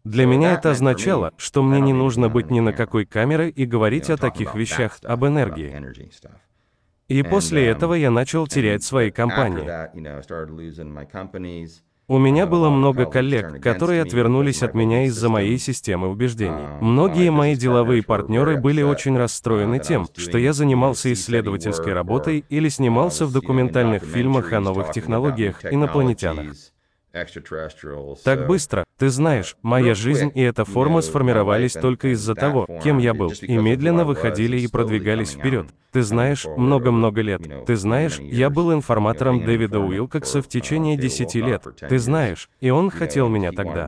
Для 0.03 0.27
меня 0.27 0.53
это 0.53 0.71
означало, 0.71 1.31
что 1.37 1.63
мне 1.63 1.79
не 1.79 1.93
нужно 1.93 2.29
быть 2.29 2.51
ни 2.51 2.59
на 2.59 2.73
какой 2.73 3.05
камеры 3.05 3.49
и 3.49 3.65
говорить 3.65 4.11
о 4.11 4.17
таких 4.17 4.53
вещах, 4.53 4.99
об 5.01 5.25
энергии. 5.25 5.73
И 7.13 7.21
после 7.21 7.67
um, 7.67 7.71
этого 7.71 7.93
я 7.93 8.09
начал 8.09 8.47
терять 8.47 8.83
свои 8.83 9.11
компании. 9.11 9.69
У 12.07 12.17
меня 12.17 12.47
было 12.47 12.71
много 12.71 13.05
коллег, 13.05 13.61
которые 13.61 14.01
отвернулись 14.01 14.63
от 14.63 14.73
меня 14.73 15.05
из-за 15.05 15.29
моей 15.29 15.59
системы 15.59 16.09
убеждений. 16.09 16.55
Um, 16.55 16.81
Многие 16.81 17.29
мои 17.29 17.55
деловые 17.55 18.01
партнеры 18.01 18.59
были 18.59 18.81
очень 18.81 19.15
расстроены 19.15 19.75
uh, 19.75 19.79
тем, 19.79 20.07
что 20.17 20.39
я 20.39 20.53
занимался 20.53 21.13
исследовательской 21.13 21.93
работой 21.93 22.45
или 22.49 22.67
снимался 22.67 23.27
в 23.27 23.31
документальных 23.31 24.03
фильмах 24.03 24.51
о 24.51 24.59
новых 24.59 24.91
технологиях, 24.91 25.63
инопланетянах. 25.71 26.55
Так 28.23 28.47
быстро, 28.47 28.85
ты 28.97 29.09
знаешь, 29.09 29.55
моя 29.61 29.93
жизнь 29.93 30.31
и 30.33 30.41
эта 30.41 30.65
форма 30.65 31.01
сформировались 31.01 31.73
только 31.73 32.07
из-за 32.09 32.33
того, 32.33 32.67
кем 32.83 32.97
я 32.97 33.13
был, 33.13 33.31
и 33.41 33.57
медленно 33.57 34.03
выходили 34.03 34.59
и 34.59 34.67
продвигались 34.67 35.33
вперед. 35.33 35.67
Ты 35.91 36.01
знаешь, 36.01 36.45
много-много 36.57 37.21
лет. 37.21 37.41
Ты 37.67 37.75
знаешь, 37.75 38.17
я 38.19 38.49
был 38.49 38.73
информатором 38.73 39.45
Дэвида 39.45 39.79
Уилкокса 39.79 40.41
в 40.41 40.47
течение 40.47 40.97
10 40.97 41.35
лет. 41.35 41.63
Ты 41.87 41.99
знаешь, 41.99 42.49
и 42.61 42.71
он 42.71 42.89
хотел 42.89 43.29
меня 43.29 43.51
тогда. 43.51 43.87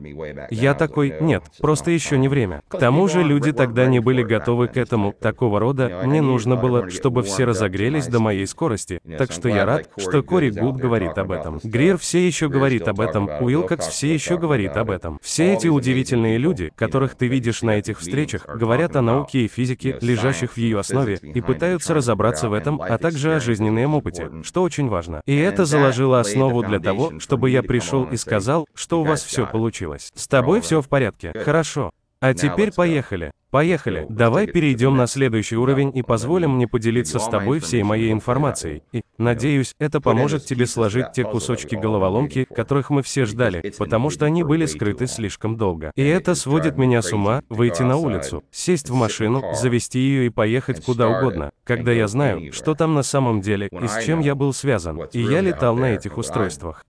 Я 0.50 0.74
такой, 0.74 1.16
нет, 1.20 1.42
просто 1.58 1.90
еще 1.90 2.16
не 2.16 2.28
время. 2.28 2.62
К 2.68 2.78
тому 2.78 3.08
же 3.08 3.24
люди 3.24 3.52
тогда 3.52 3.86
не 3.86 3.98
были 3.98 4.22
готовы 4.22 4.68
к 4.68 4.76
этому, 4.76 5.12
такого 5.12 5.58
рода, 5.58 6.02
мне 6.04 6.22
нужно 6.22 6.54
было, 6.54 6.90
чтобы 6.90 7.24
все 7.24 7.44
разогрелись 7.44 8.06
до 8.06 8.20
моей 8.20 8.46
скорости. 8.46 9.00
Так 9.18 9.32
что 9.32 9.48
я 9.48 9.66
рад, 9.66 9.90
что 9.96 10.22
Кори 10.22 10.50
Гуд 10.50 10.76
говорит 10.76 11.18
об 11.18 11.32
этом. 11.32 11.58
Грир 11.64 11.98
все 11.98 12.24
еще 12.24 12.48
говорит 12.48 12.86
об 12.86 13.00
этом, 13.00 13.15
этом, 13.16 13.44
Уилкокс 13.44 13.88
все 13.88 14.12
еще 14.12 14.36
говорит 14.36 14.76
об 14.76 14.90
этом. 14.90 15.18
Все 15.22 15.54
эти 15.54 15.68
удивительные 15.68 16.38
люди, 16.38 16.72
которых 16.76 17.14
ты 17.14 17.26
видишь 17.26 17.62
на 17.62 17.70
этих 17.70 18.00
встречах, 18.00 18.46
говорят 18.46 18.96
о 18.96 19.02
науке 19.02 19.44
и 19.44 19.48
физике, 19.48 19.98
лежащих 20.00 20.52
в 20.52 20.56
ее 20.58 20.78
основе, 20.80 21.18
и 21.22 21.40
пытаются 21.40 21.94
разобраться 21.94 22.48
в 22.48 22.52
этом, 22.52 22.80
а 22.80 22.98
также 22.98 23.34
о 23.34 23.40
жизненном 23.40 23.94
опыте, 23.94 24.30
что 24.42 24.62
очень 24.62 24.88
важно. 24.88 25.22
И 25.26 25.36
это 25.36 25.64
заложило 25.64 26.20
основу 26.20 26.62
для 26.62 26.80
того, 26.80 27.18
чтобы 27.18 27.50
я 27.50 27.62
пришел 27.62 28.04
и 28.04 28.16
сказал, 28.16 28.66
что 28.74 29.00
у 29.00 29.04
вас 29.04 29.22
все 29.22 29.46
получилось. 29.46 30.12
С 30.14 30.28
тобой 30.28 30.60
все 30.60 30.82
в 30.82 30.88
порядке. 30.88 31.32
Хорошо. 31.44 31.90
А 32.20 32.34
теперь 32.34 32.72
поехали. 32.72 33.30
Поехали. 33.56 34.04
Давай 34.10 34.46
перейдем 34.46 34.98
на 34.98 35.06
следующий 35.06 35.56
уровень 35.56 35.90
и 35.96 36.02
позволим 36.02 36.56
мне 36.56 36.68
поделиться 36.68 37.18
с 37.18 37.26
тобой 37.26 37.58
всей 37.60 37.82
моей 37.84 38.12
информацией. 38.12 38.82
И, 38.92 39.02
надеюсь, 39.16 39.74
это 39.78 39.98
поможет 39.98 40.44
тебе 40.44 40.66
сложить 40.66 41.12
те 41.14 41.24
кусочки 41.24 41.74
головоломки, 41.74 42.44
которых 42.44 42.90
мы 42.90 43.02
все 43.02 43.24
ждали, 43.24 43.72
потому 43.78 44.10
что 44.10 44.26
они 44.26 44.44
были 44.44 44.66
скрыты 44.66 45.06
слишком 45.06 45.56
долго. 45.56 45.90
И 45.96 46.04
это 46.04 46.34
сводит 46.34 46.76
меня 46.76 47.00
с 47.00 47.14
ума, 47.14 47.44
выйти 47.48 47.80
на 47.80 47.96
улицу, 47.96 48.44
сесть 48.50 48.90
в 48.90 48.94
машину, 48.94 49.42
завести 49.54 50.00
ее 50.00 50.26
и 50.26 50.28
поехать 50.28 50.84
куда 50.84 51.08
угодно, 51.08 51.50
когда 51.64 51.92
я 51.92 52.08
знаю, 52.08 52.52
что 52.52 52.74
там 52.74 52.92
на 52.92 53.02
самом 53.02 53.40
деле 53.40 53.70
и 53.72 53.88
с 53.88 54.04
чем 54.04 54.20
я 54.20 54.34
был 54.34 54.52
связан. 54.52 55.00
И 55.12 55.22
я 55.22 55.40
летал 55.40 55.76
на 55.76 55.94
этих 55.94 56.18
устройствах. 56.18 56.84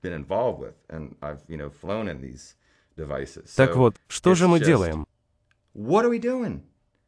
Так 3.56 3.76
вот, 3.78 3.96
что 4.10 4.36
же 4.36 4.50
мы 4.50 4.60
делаем? 4.60 5.06
What 5.78 6.06
are 6.06 6.10
we 6.10 6.18
doing? 6.18 6.64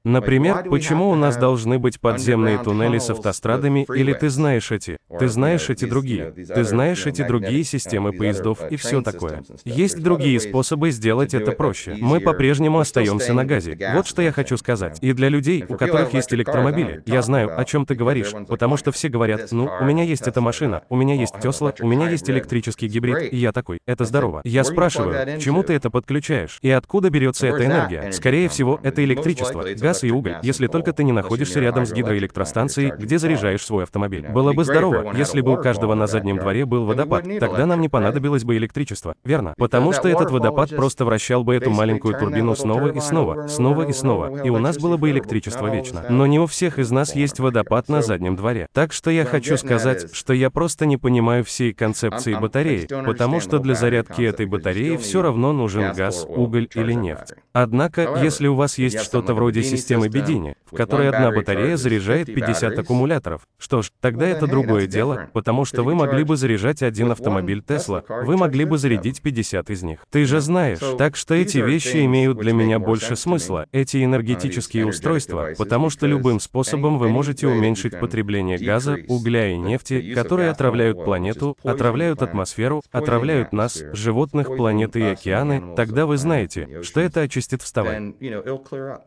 Например, 0.10 0.64
почему 0.70 1.10
у 1.10 1.16
нас 1.16 1.38
должны 1.38 1.78
быть 1.78 2.00
подземные 2.00 2.58
туннели 2.58 2.98
с 2.98 3.12
автострадами, 3.12 3.86
или 3.94 4.14
ты 4.14 4.30
знаешь 4.30 4.72
эти, 4.72 4.98
ты 5.20 5.28
знаешь 5.28 5.70
эти 5.70 5.86
другие, 5.86 6.32
ты 6.32 6.64
знаешь 6.64 7.06
эти 7.06 7.22
другие 7.22 7.64
системы 7.64 8.12
поездов 8.12 8.60
и 8.72 8.76
все 8.76 9.02
такое. 9.02 9.44
Есть 9.66 10.02
другие 10.02 10.40
способы 10.40 10.90
сделать 10.92 11.34
это 11.34 11.52
проще. 11.52 11.96
Мы 12.00 12.20
по-прежнему 12.20 12.80
остаемся 12.80 13.34
на 13.34 13.46
газе. 13.46 13.78
Вот 13.94 14.08
что 14.08 14.22
я 14.22 14.32
хочу 14.32 14.58
сказать. 14.58 14.98
И 15.02 15.14
для 15.14 15.30
людей, 15.30 15.64
у 15.68 15.76
которых 15.76 16.14
есть 16.14 16.34
электромобили, 16.34 17.04
я 17.06 17.22
знаю, 17.22 17.60
о 17.60 17.64
чем 17.66 17.86
ты 17.86 17.94
говоришь, 17.94 18.34
потому 18.48 18.78
что 18.78 18.92
все 18.92 19.10
говорят, 19.10 19.52
ну, 19.52 19.70
у 19.80 19.84
меня 19.84 20.04
есть 20.04 20.28
эта 20.28 20.42
машина, 20.42 20.84
у 20.90 20.96
меня 20.96 21.14
есть 21.14 21.40
Тесла, 21.40 21.74
у 21.80 21.88
меня 21.88 22.10
есть 22.10 22.30
электрический 22.30 22.88
гибрид, 22.88 23.32
и 23.32 23.38
я 23.38 23.52
такой, 23.52 23.80
это 23.86 24.06
здорово. 24.06 24.42
Я 24.44 24.64
спрашиваю, 24.64 25.40
чему 25.40 25.62
ты 25.62 25.74
это 25.74 25.92
подключаешь? 25.92 26.58
И 26.62 26.70
откуда 26.72 27.12
берется 27.12 27.46
эта 27.46 27.66
энергия? 27.66 28.12
Скорее 28.12 28.50
всего, 28.50 28.80
это 28.82 29.04
электричество, 29.04 29.64
газ 29.80 29.99
и 30.08 30.12
уголь, 30.12 30.38
если 30.42 30.68
только 30.68 30.94
ты 30.94 31.04
не 31.04 31.12
находишься 31.12 31.60
рядом 31.60 31.86
с 31.86 31.92
гидроэлектростанцией, 31.92 32.92
где 32.98 33.18
заряжаешь 33.18 33.66
свой 33.66 33.84
автомобиль. 33.84 34.28
Было 34.28 34.54
бы 34.54 34.64
здорово, 34.64 35.14
если 35.16 35.42
бы 35.42 35.54
у 35.54 35.58
каждого 35.58 35.96
на 35.96 36.08
заднем 36.08 36.38
дворе 36.38 36.66
был 36.66 36.86
водопад. 36.86 37.26
Тогда 37.40 37.66
нам 37.66 37.82
не 37.82 37.90
понадобилось 37.90 38.44
бы 38.44 38.58
электричество, 38.58 39.16
верно? 39.24 39.54
Потому 39.58 39.94
что 39.94 40.08
этот 40.08 40.32
водопад 40.32 40.70
просто 40.70 41.06
вращал 41.06 41.44
бы 41.44 41.56
эту 41.56 41.72
маленькую 41.72 42.18
турбину 42.18 42.56
снова 42.56 42.92
и 42.92 43.00
снова, 43.00 43.48
снова 43.48 43.88
и 43.88 43.94
снова, 43.94 44.44
и 44.44 44.50
у 44.50 44.58
нас 44.58 44.78
было 44.78 44.98
бы 44.98 45.10
электричество 45.10 45.68
вечно. 45.68 46.06
Но 46.10 46.26
не 46.26 46.40
у 46.40 46.46
всех 46.46 46.80
из 46.80 46.92
нас 46.92 47.16
есть 47.16 47.40
водопад 47.40 47.90
на 47.90 48.02
заднем 48.02 48.36
дворе. 48.36 48.68
Так 48.74 48.94
что 48.94 49.12
я 49.12 49.26
хочу 49.26 49.58
сказать, 49.58 50.14
что 50.16 50.34
я 50.34 50.50
просто 50.50 50.86
не 50.86 50.98
понимаю 50.98 51.44
всей 51.44 51.74
концепции 51.74 52.34
батареи, 52.34 52.88
потому 53.06 53.40
что 53.40 53.60
для 53.60 53.76
зарядки 53.76 54.22
этой 54.22 54.46
батареи 54.46 54.98
все 54.98 55.22
равно 55.22 55.54
нужен 55.54 55.94
газ, 55.94 56.26
уголь 56.28 56.68
или 56.76 56.94
нефть. 56.94 57.34
Однако, 57.54 58.20
если 58.22 58.48
у 58.48 58.56
вас 58.56 58.78
есть 58.78 59.00
что-то 59.00 59.34
вроде 59.34 59.64
системы 59.64 59.79
системы 59.80 60.08
Bedini, 60.08 60.56
в 60.66 60.76
которой 60.76 61.10
одна 61.10 61.32
батарея 61.32 61.78
заряжает 61.78 62.34
50 62.34 62.78
аккумуляторов. 62.78 63.48
Что 63.58 63.82
ж, 63.82 63.92
тогда 64.02 64.28
это 64.28 64.48
другое 64.48 64.88
дело, 64.88 65.30
потому 65.34 65.66
что 65.66 65.84
вы 65.84 65.96
могли 65.96 66.24
бы 66.24 66.38
заряжать 66.38 66.84
один 66.84 67.12
автомобиль 67.12 67.64
Tesla, 67.66 68.04
вы 68.24 68.38
могли 68.38 68.66
бы 68.66 68.78
зарядить 68.78 69.22
50 69.22 69.70
из 69.70 69.84
них. 69.84 70.00
Ты 70.10 70.26
же 70.26 70.40
знаешь, 70.42 70.80
так 70.98 71.16
что 71.16 71.34
эти 71.34 71.58
вещи 71.58 72.06
имеют 72.06 72.38
для 72.38 72.54
меня 72.54 72.80
больше 72.80 73.16
смысла, 73.16 73.66
эти 73.72 74.04
энергетические 74.04 74.86
устройства, 74.86 75.50
потому 75.58 75.90
что 75.90 76.08
любым 76.08 76.40
способом 76.40 76.98
вы 76.98 77.10
можете 77.10 77.48
уменьшить 77.48 78.00
потребление 78.00 78.58
газа, 78.58 78.98
угля 79.08 79.52
и 79.52 79.58
нефти, 79.58 80.14
которые 80.14 80.50
отравляют 80.50 81.04
планету, 81.04 81.58
отравляют 81.64 82.22
атмосферу, 82.22 82.84
отравляют 82.92 83.54
нас, 83.54 83.84
животных, 83.94 84.48
планеты 84.48 85.00
и 85.00 85.04
океаны, 85.04 85.76
тогда 85.76 86.06
вы 86.06 86.18
знаете, 86.18 86.82
что 86.84 87.00
это 87.00 87.22
очистит 87.22 87.62
вставай. 87.62 88.16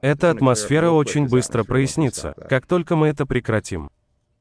Эта 0.00 0.30
атмосфера 0.30 0.61
атмосфера 0.62 0.90
очень 0.90 1.28
быстро 1.28 1.64
прояснится, 1.64 2.34
как 2.48 2.66
только 2.66 2.96
мы 2.96 3.08
это 3.08 3.26
прекратим. 3.26 3.90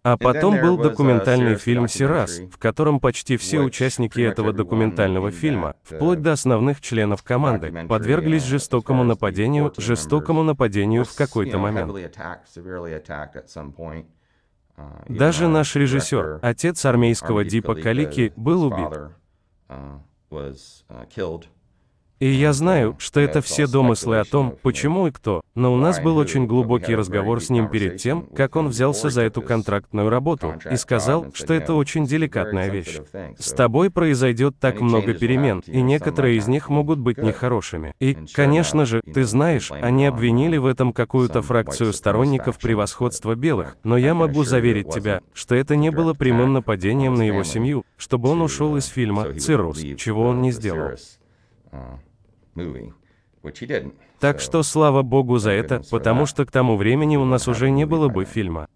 А 0.03 0.17
потом 0.17 0.59
был 0.59 0.77
документальный 0.77 1.55
фильм 1.55 1.87
«Сирас», 1.87 2.39
в 2.51 2.57
котором 2.57 2.99
почти 2.99 3.37
все 3.37 3.59
участники 3.59 4.19
этого 4.19 4.51
документального 4.51 5.29
фильма, 5.29 5.75
вплоть 5.83 6.21
до 6.21 6.31
основных 6.31 6.81
членов 6.81 7.21
команды, 7.23 7.87
подверглись 7.87 8.43
жестокому 8.43 9.03
нападению, 9.03 9.73
жестокому 9.77 10.43
нападению 10.43 11.05
в 11.05 11.15
какой-то 11.15 11.59
момент. 11.59 11.93
Даже 15.07 15.47
наш 15.47 15.75
режиссер, 15.75 16.39
отец 16.41 16.85
армейского 16.85 17.43
Дипа 17.43 17.75
Калики, 17.75 18.33
был 18.35 18.63
убит. 18.63 19.11
И 22.21 22.27
я 22.27 22.53
знаю, 22.53 22.95
что 22.99 23.19
это 23.19 23.41
все 23.41 23.65
домыслы 23.65 24.19
о 24.19 24.25
том, 24.25 24.55
почему 24.61 25.07
и 25.07 25.11
кто, 25.11 25.41
но 25.55 25.73
у 25.73 25.77
нас 25.77 25.99
был 25.99 26.17
очень 26.17 26.45
глубокий 26.45 26.93
разговор 26.93 27.41
с 27.41 27.49
ним 27.49 27.67
перед 27.67 27.97
тем, 27.97 28.27
как 28.35 28.55
он 28.55 28.67
взялся 28.67 29.09
за 29.09 29.23
эту 29.23 29.41
контрактную 29.41 30.07
работу, 30.07 30.53
и 30.69 30.75
сказал, 30.75 31.31
что 31.33 31.55
это 31.55 31.73
очень 31.73 32.05
деликатная 32.05 32.69
вещь. 32.69 32.99
С 33.39 33.53
тобой 33.53 33.89
произойдет 33.89 34.53
так 34.59 34.81
много 34.81 35.15
перемен, 35.15 35.63
и 35.65 35.81
некоторые 35.81 36.37
из 36.37 36.47
них 36.47 36.69
могут 36.69 36.99
быть 36.99 37.17
нехорошими. 37.17 37.95
И, 37.99 38.15
конечно 38.35 38.85
же, 38.85 39.01
ты 39.01 39.23
знаешь, 39.23 39.71
они 39.71 40.05
обвинили 40.05 40.57
в 40.57 40.67
этом 40.67 40.93
какую-то 40.93 41.41
фракцию 41.41 41.91
сторонников 41.91 42.59
превосходства 42.59 43.33
белых, 43.33 43.77
но 43.83 43.97
я 43.97 44.13
могу 44.13 44.43
заверить 44.43 44.93
тебя, 44.93 45.21
что 45.33 45.55
это 45.55 45.75
не 45.75 45.89
было 45.89 46.13
прямым 46.13 46.53
нападением 46.53 47.15
на 47.15 47.23
его 47.23 47.41
семью, 47.41 47.83
чтобы 47.97 48.29
он 48.29 48.43
ушел 48.43 48.77
из 48.77 48.85
фильма 48.85 49.33
«Циррус», 49.33 49.79
чего 49.97 50.25
он 50.25 50.43
не 50.43 50.51
сделал. 50.51 50.91
Так 54.19 54.39
что 54.39 54.63
слава 54.63 55.01
богу 55.01 55.37
за 55.37 55.51
это, 55.51 55.81
потому 55.89 56.25
что 56.25 56.45
к 56.45 56.51
тому 56.51 56.77
времени 56.77 57.17
у 57.17 57.25
нас 57.25 57.47
уже 57.47 57.71
не 57.71 57.85
было 57.85 58.07
бы 58.07 58.25
фильма. 58.25 58.67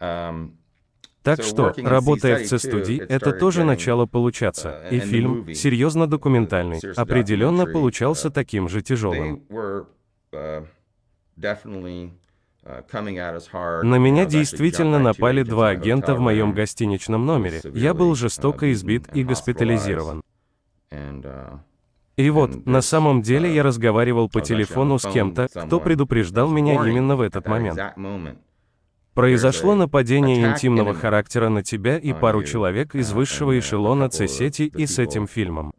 Um, 0.00 0.52
так 1.22 1.42
что, 1.42 1.74
работая 1.76 2.38
в 2.38 2.46
C-студии, 2.46 2.98
это 2.98 3.32
тоже 3.32 3.64
начало 3.64 4.06
получаться, 4.06 4.80
uh, 4.90 4.96
и 4.96 4.98
фильм, 4.98 5.52
серьезно 5.54 6.06
документальный, 6.06 6.80
определенно 6.96 7.66
получался 7.66 8.28
uh, 8.28 8.32
таким 8.32 8.68
же 8.68 8.80
тяжелым. 8.80 9.42
uh, 10.32 10.64
На 13.82 13.98
меня 13.98 14.24
действительно 14.24 14.98
напали 14.98 15.42
два 15.42 15.68
агента 15.68 16.14
в 16.14 16.20
моем 16.20 16.52
гостиничном 16.52 17.24
номере. 17.24 17.60
Я 17.74 17.94
был 17.94 18.14
жестоко 18.14 18.72
избит 18.72 19.08
и 19.14 19.22
госпитализирован. 19.24 20.22
И 22.20 22.28
вот, 22.28 22.66
на 22.66 22.82
самом 22.82 23.22
деле 23.22 23.52
я 23.54 23.62
разговаривал 23.62 24.28
по 24.28 24.42
телефону 24.42 24.98
с 24.98 25.10
кем-то, 25.10 25.48
кто 25.48 25.80
предупреждал 25.80 26.50
меня 26.50 26.74
именно 26.74 27.16
в 27.16 27.22
этот 27.22 27.46
момент. 27.48 27.80
Произошло 29.14 29.74
нападение 29.74 30.46
интимного 30.46 30.92
характера 30.92 31.48
на 31.48 31.62
тебя 31.62 31.96
и 31.96 32.12
пару 32.12 32.42
человек 32.44 32.94
из 32.94 33.12
высшего 33.12 33.58
эшелона 33.58 34.10
C-сети 34.10 34.64
и 34.64 34.84
с 34.86 34.98
этим 34.98 35.26
фильмом. 35.26 35.72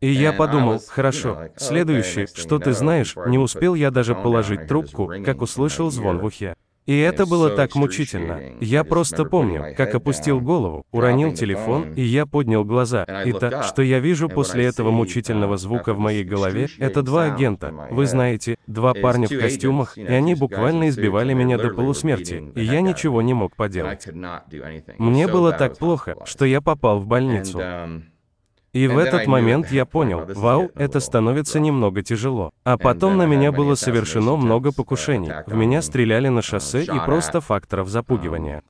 И 0.00 0.10
я 0.10 0.32
подумал, 0.32 0.80
хорошо, 0.88 1.48
следующее, 1.56 2.26
что 2.26 2.58
ты 2.58 2.72
знаешь, 2.72 3.14
не 3.26 3.38
успел 3.38 3.74
я 3.74 3.90
даже 3.90 4.14
положить 4.14 4.66
трубку, 4.66 5.12
как 5.26 5.42
услышал 5.42 5.90
звон 5.90 6.20
в 6.20 6.24
ухе. 6.24 6.54
И 6.88 6.96
это 6.96 7.26
было 7.26 7.50
так 7.50 7.74
мучительно. 7.74 8.40
Я 8.60 8.82
просто 8.82 9.26
помню, 9.26 9.74
как 9.76 9.94
опустил 9.94 10.40
голову, 10.40 10.86
уронил 10.90 11.34
телефон, 11.34 11.92
и 11.92 12.00
я 12.00 12.24
поднял 12.24 12.64
глаза. 12.64 13.04
И 13.26 13.32
то, 13.32 13.62
что 13.62 13.82
я 13.82 14.00
вижу 14.00 14.30
после 14.30 14.64
этого 14.64 14.90
мучительного 14.90 15.58
звука 15.58 15.92
в 15.92 15.98
моей 15.98 16.24
голове, 16.24 16.68
это 16.78 17.02
два 17.02 17.24
агента. 17.24 17.74
Вы 17.90 18.06
знаете, 18.06 18.56
два 18.66 18.94
парня 18.94 19.28
в 19.28 19.38
костюмах, 19.38 19.98
и 19.98 20.06
они 20.06 20.34
буквально 20.34 20.88
избивали 20.88 21.34
меня 21.34 21.58
до 21.58 21.68
полусмерти, 21.68 22.42
и 22.54 22.64
я 22.64 22.80
ничего 22.80 23.20
не 23.20 23.34
мог 23.34 23.54
поделать. 23.54 24.08
Мне 24.96 25.28
было 25.28 25.52
так 25.52 25.76
плохо, 25.76 26.16
что 26.24 26.46
я 26.46 26.62
попал 26.62 27.00
в 27.00 27.06
больницу. 27.06 27.60
И 28.78 28.86
в 28.86 28.96
этот 28.96 29.26
момент 29.26 29.70
я 29.72 29.84
понял, 29.84 30.24
вау, 30.34 30.70
это 30.74 31.00
становится 31.00 31.58
немного 31.58 32.02
тяжело. 32.02 32.52
А 32.64 32.78
потом 32.78 33.16
на 33.16 33.26
меня 33.26 33.50
было 33.52 33.74
совершено 33.74 34.36
много 34.36 34.72
покушений. 34.72 35.32
В 35.46 35.54
меня 35.54 35.82
стреляли 35.82 36.28
на 36.28 36.42
шоссе 36.42 36.84
и 36.84 36.98
просто 37.04 37.40
факторов 37.40 37.88
запугивания. 37.88 38.62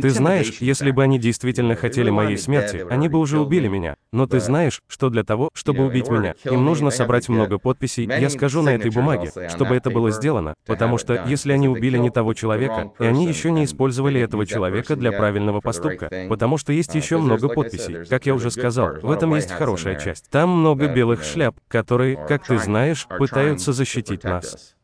Ты 0.00 0.10
знаешь, 0.10 0.58
если 0.60 0.90
бы 0.90 1.02
они 1.02 1.18
действительно 1.18 1.74
хотели 1.76 2.10
моей 2.10 2.38
смерти, 2.38 2.86
они 2.88 3.08
бы 3.08 3.18
уже 3.18 3.38
убили 3.40 3.68
меня. 3.68 3.96
Но 4.12 4.26
ты 4.26 4.40
знаешь, 4.40 4.80
что 4.88 5.10
для 5.10 5.24
того, 5.24 5.50
чтобы 5.54 5.84
убить 5.84 6.08
меня, 6.08 6.34
им 6.44 6.64
нужно 6.64 6.90
собрать 6.90 7.28
много 7.28 7.58
подписей, 7.58 8.06
я 8.06 8.30
скажу 8.30 8.62
на 8.62 8.70
этой 8.70 8.90
бумаге, 8.90 9.32
чтобы 9.48 9.74
это 9.74 9.90
было 9.90 10.10
сделано, 10.10 10.54
потому 10.66 10.98
что 10.98 11.24
если 11.26 11.52
они 11.52 11.68
убили 11.68 11.98
не 11.98 12.10
того 12.10 12.34
человека, 12.34 12.92
и 12.98 13.04
они 13.04 13.26
еще 13.26 13.50
не 13.50 13.64
использовали 13.64 14.20
этого 14.20 14.46
человека 14.46 14.96
для 14.96 15.12
правильного 15.12 15.60
поступка, 15.60 16.10
потому 16.28 16.58
что 16.58 16.72
есть 16.72 16.94
еще 16.94 17.18
много 17.18 17.48
подписей. 17.48 18.06
Как 18.06 18.26
я 18.26 18.34
уже 18.34 18.50
сказал, 18.50 18.94
в 19.02 19.10
этом 19.10 19.34
есть 19.34 19.50
хорошая 19.50 19.98
часть. 19.98 20.30
Там 20.30 20.50
много 20.50 20.88
белых 20.88 21.22
шляп, 21.22 21.56
которые, 21.68 22.16
как 22.28 22.46
ты 22.46 22.58
знаешь, 22.58 23.06
пытаются 23.18 23.72
защитить 23.72 24.24
нас. 24.24 24.74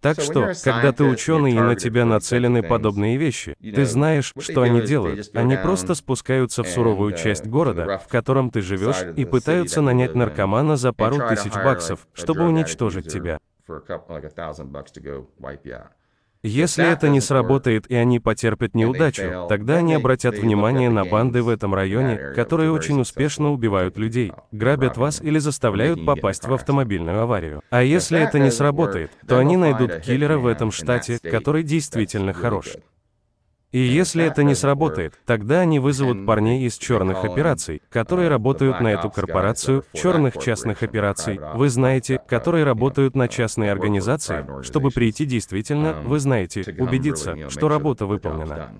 Так 0.00 0.20
что, 0.20 0.52
когда 0.62 0.92
ты 0.92 1.04
ученый 1.04 1.52
и 1.52 1.58
на 1.58 1.74
тебя 1.74 2.04
нацелены 2.04 2.62
подобные 2.62 3.16
вещи, 3.16 3.56
ты 3.60 3.84
знаешь, 3.84 4.32
что 4.38 4.62
они 4.62 4.82
делают. 4.82 5.30
Они 5.34 5.56
просто 5.56 5.94
спускаются 5.94 6.62
в 6.62 6.68
суровую 6.68 7.16
часть 7.16 7.46
города, 7.46 7.98
в 7.98 8.08
котором 8.08 8.50
ты 8.50 8.60
живешь, 8.60 9.02
и 9.16 9.24
пытаются 9.24 9.80
нанять 9.80 10.14
наркомана 10.14 10.76
за 10.76 10.92
пару 10.92 11.28
тысяч 11.28 11.52
баксов, 11.52 12.06
чтобы 12.12 12.44
уничтожить 12.44 13.12
тебя. 13.12 13.38
Если 16.46 16.86
это 16.86 17.08
не 17.08 17.20
сработает 17.20 17.90
и 17.90 17.96
они 17.96 18.20
потерпят 18.20 18.74
неудачу, 18.74 19.46
тогда 19.48 19.78
они 19.78 19.94
обратят 19.94 20.38
внимание 20.38 20.88
на 20.90 21.04
банды 21.04 21.42
в 21.42 21.48
этом 21.48 21.74
районе, 21.74 22.32
которые 22.36 22.70
очень 22.70 23.00
успешно 23.00 23.50
убивают 23.50 23.98
людей, 23.98 24.32
грабят 24.52 24.96
вас 24.96 25.20
или 25.20 25.38
заставляют 25.40 26.06
попасть 26.06 26.46
в 26.46 26.54
автомобильную 26.54 27.20
аварию. 27.20 27.62
А 27.70 27.82
если 27.82 28.20
это 28.20 28.38
не 28.38 28.52
сработает, 28.52 29.10
то 29.26 29.38
они 29.38 29.56
найдут 29.56 29.96
киллера 29.96 30.38
в 30.38 30.46
этом 30.46 30.70
штате, 30.70 31.18
который 31.18 31.64
действительно 31.64 32.32
хорош. 32.32 32.76
И 33.76 33.80
если 33.80 34.24
это 34.24 34.42
не 34.42 34.54
сработает, 34.54 35.20
тогда 35.26 35.60
они 35.60 35.78
вызовут 35.78 36.24
парней 36.24 36.64
из 36.66 36.78
черных 36.78 37.24
операций, 37.24 37.82
которые 37.90 38.30
работают 38.30 38.80
на 38.80 38.88
эту 38.88 39.10
корпорацию, 39.10 39.84
черных 39.92 40.38
частных 40.38 40.82
операций, 40.82 41.38
вы 41.54 41.68
знаете, 41.68 42.18
которые 42.26 42.64
работают 42.64 43.14
на 43.14 43.28
частные 43.28 43.70
организации, 43.70 44.46
чтобы 44.62 44.92
прийти 44.92 45.26
действительно, 45.26 45.92
вы 45.92 46.20
знаете, 46.20 46.64
убедиться, 46.78 47.50
что 47.50 47.68
работа 47.68 48.06
выполнена. 48.06 48.70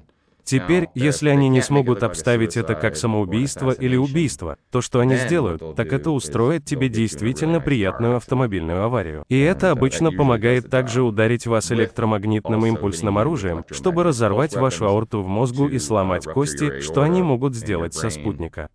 Теперь, 0.46 0.88
если 0.94 1.28
они 1.28 1.48
не 1.48 1.60
смогут 1.60 2.04
обставить 2.04 2.56
это 2.56 2.76
как 2.76 2.96
самоубийство 2.96 3.72
или 3.72 3.96
убийство, 3.96 4.56
то 4.70 4.80
что 4.80 5.00
они 5.00 5.16
сделают, 5.16 5.74
так 5.74 5.92
это 5.92 6.12
устроит 6.12 6.64
тебе 6.64 6.88
действительно 6.88 7.60
приятную 7.60 8.16
автомобильную 8.16 8.84
аварию. 8.84 9.24
И 9.28 9.38
это 9.40 9.72
обычно 9.72 10.12
помогает 10.12 10.70
также 10.70 11.02
ударить 11.02 11.48
вас 11.48 11.72
электромагнитным 11.72 12.64
импульсным 12.64 13.18
оружием, 13.18 13.64
чтобы 13.72 14.04
разорвать 14.04 14.54
вашу 14.54 14.86
аорту 14.86 15.20
в 15.20 15.26
мозгу 15.26 15.66
и 15.66 15.80
сломать 15.80 16.24
кости, 16.24 16.78
что 16.80 17.02
они 17.02 17.22
могут 17.22 17.56
сделать 17.56 17.94
со 17.94 18.08
спутника. 18.08 18.70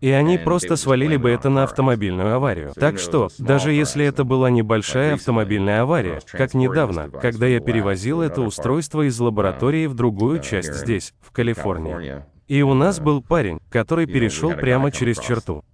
И 0.00 0.10
они 0.10 0.36
просто 0.36 0.76
свалили 0.76 1.16
бы 1.16 1.30
это 1.30 1.48
на 1.48 1.64
автомобильную 1.64 2.34
аварию. 2.34 2.72
Так 2.74 2.98
что, 2.98 3.28
даже 3.38 3.72
если 3.72 4.04
это 4.04 4.24
была 4.24 4.50
небольшая 4.50 5.14
автомобильная 5.14 5.82
авария, 5.82 6.20
как 6.30 6.52
недавно, 6.52 7.08
когда 7.10 7.46
я 7.46 7.60
перевозил 7.60 8.20
это 8.20 8.42
устройство 8.42 9.06
из 9.06 9.18
лаборатории 9.18 9.86
в 9.86 9.94
другую 9.94 10.40
часть 10.40 10.74
здесь, 10.74 11.14
в 11.20 11.32
Калифорнии. 11.32 12.22
И 12.46 12.62
у 12.62 12.74
нас 12.74 13.00
был 13.00 13.22
парень, 13.22 13.58
который 13.70 14.06
перешел 14.06 14.52
прямо 14.52 14.92
через 14.92 15.18
черту. 15.18 15.64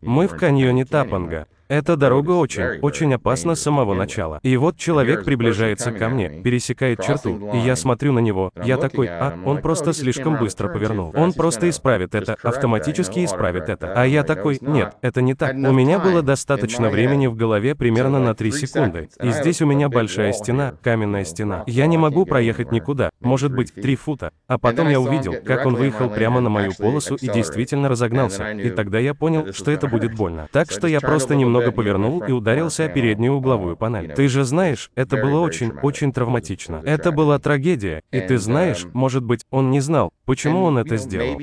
Мы 0.00 0.26
в 0.26 0.36
каньоне 0.36 0.84
Тапанга. 0.84 1.46
Эта 1.72 1.96
дорога 1.96 2.32
очень, 2.32 2.80
очень 2.82 3.14
опасна 3.14 3.54
с 3.54 3.62
самого 3.62 3.94
начала. 3.94 4.40
И 4.42 4.58
вот 4.58 4.76
человек 4.76 5.24
приближается 5.24 5.90
ко 5.90 6.10
мне, 6.10 6.28
пересекает 6.28 7.02
черту, 7.02 7.50
и 7.54 7.56
я 7.56 7.76
смотрю 7.76 8.12
на 8.12 8.18
него, 8.18 8.50
я 8.62 8.76
такой, 8.76 9.08
а, 9.08 9.38
он 9.46 9.62
просто 9.62 9.94
слишком 9.94 10.36
быстро 10.36 10.68
повернул. 10.68 11.14
Он 11.16 11.32
просто 11.32 11.70
исправит 11.70 12.14
это, 12.14 12.36
автоматически 12.42 13.24
исправит 13.24 13.70
это. 13.70 13.94
А 13.94 14.06
я 14.06 14.22
такой, 14.22 14.58
нет, 14.60 14.96
это 15.00 15.22
не 15.22 15.32
так. 15.32 15.54
У 15.54 15.72
меня 15.72 15.98
было 15.98 16.20
достаточно 16.20 16.90
времени 16.90 17.26
в 17.26 17.36
голове 17.36 17.74
примерно 17.74 18.18
на 18.18 18.34
3 18.34 18.52
секунды. 18.52 19.08
И 19.22 19.30
здесь 19.30 19.62
у 19.62 19.66
меня 19.66 19.88
большая 19.88 20.34
стена, 20.34 20.74
каменная 20.82 21.24
стена. 21.24 21.64
Я 21.66 21.86
не 21.86 21.96
могу 21.96 22.26
проехать 22.26 22.70
никуда, 22.70 23.08
может 23.20 23.50
быть, 23.50 23.72
3 23.72 23.96
фута. 23.96 24.30
А 24.46 24.58
потом 24.58 24.90
я 24.90 25.00
увидел, 25.00 25.36
как 25.42 25.64
он 25.64 25.76
выехал 25.76 26.10
прямо 26.10 26.42
на 26.42 26.50
мою 26.50 26.72
полосу 26.78 27.14
и 27.14 27.28
действительно 27.28 27.88
разогнался. 27.88 28.50
И 28.50 28.68
тогда 28.68 28.98
я 28.98 29.14
понял, 29.14 29.54
что 29.54 29.70
это 29.70 29.88
будет 29.88 30.14
больно. 30.14 30.48
Так 30.52 30.70
что 30.70 30.86
я 30.86 31.00
просто 31.00 31.34
немного 31.34 31.61
немного 31.62 31.76
повернул 31.76 32.22
и 32.22 32.32
ударился 32.32 32.84
о 32.84 32.88
переднюю 32.88 33.34
угловую 33.34 33.76
панель. 33.76 34.12
Ты 34.14 34.28
же 34.28 34.44
знаешь, 34.44 34.90
это 34.94 35.16
было 35.16 35.40
очень, 35.40 35.72
очень 35.82 36.12
травматично. 36.12 36.82
Это 36.84 37.12
была 37.12 37.38
трагедия, 37.38 38.02
и 38.10 38.20
ты 38.20 38.38
знаешь, 38.38 38.86
может 38.92 39.24
быть, 39.24 39.44
он 39.50 39.70
не 39.70 39.80
знал, 39.80 40.12
почему 40.24 40.62
он 40.64 40.78
это 40.78 40.96
сделал. 40.96 41.40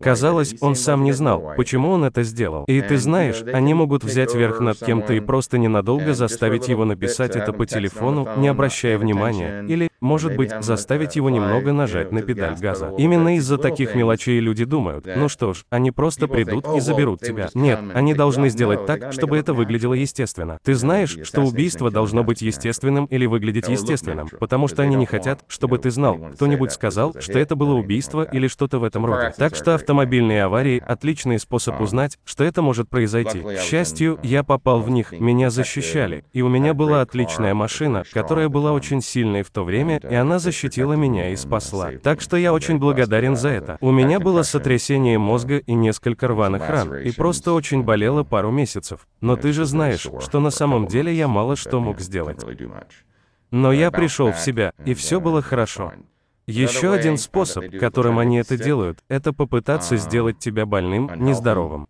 Казалось, 0.00 0.56
он 0.60 0.74
сам 0.74 1.04
не 1.04 1.12
знал, 1.12 1.52
почему 1.56 1.90
он 1.90 2.04
это 2.04 2.24
сделал. 2.24 2.64
И 2.64 2.80
ты 2.80 2.96
знаешь, 2.96 3.42
они 3.52 3.72
могут 3.72 4.02
взять 4.02 4.34
верх 4.34 4.58
над 4.58 4.78
кем-то 4.78 5.12
и 5.14 5.20
просто 5.20 5.58
ненадолго 5.58 6.12
заставить 6.12 6.68
его 6.68 6.84
написать 6.84 7.36
это 7.36 7.52
по 7.52 7.66
телефону, 7.66 8.28
не 8.36 8.48
обращая 8.48 8.98
внимания, 8.98 9.64
или, 9.68 9.91
может 10.02 10.36
быть, 10.36 10.52
заставить 10.60 11.16
его 11.16 11.30
немного 11.30 11.72
нажать 11.72 12.12
на 12.12 12.22
педаль 12.22 12.56
газа. 12.58 12.92
Именно 12.98 13.36
из-за 13.36 13.58
таких 13.58 13.94
мелочей 13.94 14.40
люди 14.40 14.64
думают, 14.64 15.06
ну 15.16 15.28
что 15.28 15.54
ж, 15.54 15.64
они 15.70 15.90
просто 15.90 16.26
придут 16.28 16.66
и 16.76 16.80
заберут 16.80 17.20
тебя. 17.20 17.48
Нет, 17.54 17.78
они 17.94 18.14
должны 18.14 18.48
сделать 18.48 18.86
так, 18.86 19.12
чтобы 19.12 19.38
это 19.38 19.54
выглядело 19.54 19.94
естественно. 19.94 20.58
Ты 20.64 20.74
знаешь, 20.74 21.16
что 21.22 21.42
убийство 21.42 21.90
должно 21.90 22.24
быть 22.24 22.42
естественным 22.42 23.06
или 23.06 23.26
выглядеть 23.26 23.68
естественным, 23.68 24.28
потому 24.40 24.66
что 24.68 24.82
они 24.82 24.96
не 24.96 25.06
хотят, 25.06 25.44
чтобы 25.46 25.78
ты 25.78 25.90
знал, 25.90 26.18
кто-нибудь 26.34 26.72
сказал, 26.72 27.14
что 27.20 27.38
это 27.38 27.54
было 27.54 27.74
убийство 27.74 28.22
или 28.24 28.48
что-то 28.48 28.78
в 28.78 28.84
этом 28.84 29.06
роде. 29.06 29.32
Так 29.36 29.54
что 29.54 29.74
авто 29.76 29.92
Автомобильные 29.92 30.44
аварии– 30.44 30.82
отличный 30.88 31.38
способ 31.38 31.78
узнать, 31.78 32.18
что 32.24 32.44
это 32.44 32.62
может 32.62 32.88
произойти. 32.88 33.40
К 33.40 33.60
счастью, 33.60 34.18
я 34.22 34.42
попал 34.42 34.80
в 34.80 34.88
них, 34.88 35.12
меня 35.12 35.50
защищали, 35.50 36.24
и 36.32 36.40
у 36.40 36.48
меня 36.48 36.72
была 36.72 37.02
отличная 37.02 37.52
машина, 37.52 38.04
которая 38.10 38.48
была 38.48 38.72
очень 38.72 39.02
сильной 39.02 39.42
в 39.42 39.50
то 39.50 39.64
время, 39.64 39.91
и 39.98 40.14
она 40.14 40.38
защитила 40.38 40.94
меня 40.94 41.30
и 41.30 41.36
спасла. 41.36 41.90
Так 42.02 42.20
что 42.20 42.36
я 42.36 42.52
очень 42.52 42.78
благодарен 42.78 43.36
за 43.36 43.48
это. 43.48 43.78
У 43.80 43.90
меня 43.90 44.20
было 44.20 44.42
сотрясение 44.42 45.18
мозга 45.18 45.58
и 45.58 45.74
несколько 45.74 46.28
рваных 46.28 46.68
ран, 46.68 46.94
и 46.96 47.10
просто 47.12 47.52
очень 47.52 47.82
болело 47.82 48.24
пару 48.24 48.50
месяцев. 48.50 49.06
Но 49.20 49.36
ты 49.36 49.52
же 49.52 49.64
знаешь, 49.64 50.06
что 50.20 50.40
на 50.40 50.50
самом 50.50 50.86
деле 50.86 51.14
я 51.14 51.28
мало 51.28 51.56
что 51.56 51.80
мог 51.80 52.00
сделать. 52.00 52.44
Но 53.50 53.72
я 53.72 53.90
пришел 53.90 54.32
в 54.32 54.38
себя, 54.38 54.72
и 54.84 54.94
все 54.94 55.20
было 55.20 55.42
хорошо. 55.42 55.92
Еще 56.46 56.92
один 56.92 57.18
способ, 57.18 57.64
которым 57.78 58.18
они 58.18 58.38
это 58.38 58.58
делают, 58.58 58.98
это 59.08 59.32
попытаться 59.32 59.96
сделать 59.96 60.38
тебя 60.38 60.66
больным, 60.66 61.10
нездоровым. 61.16 61.88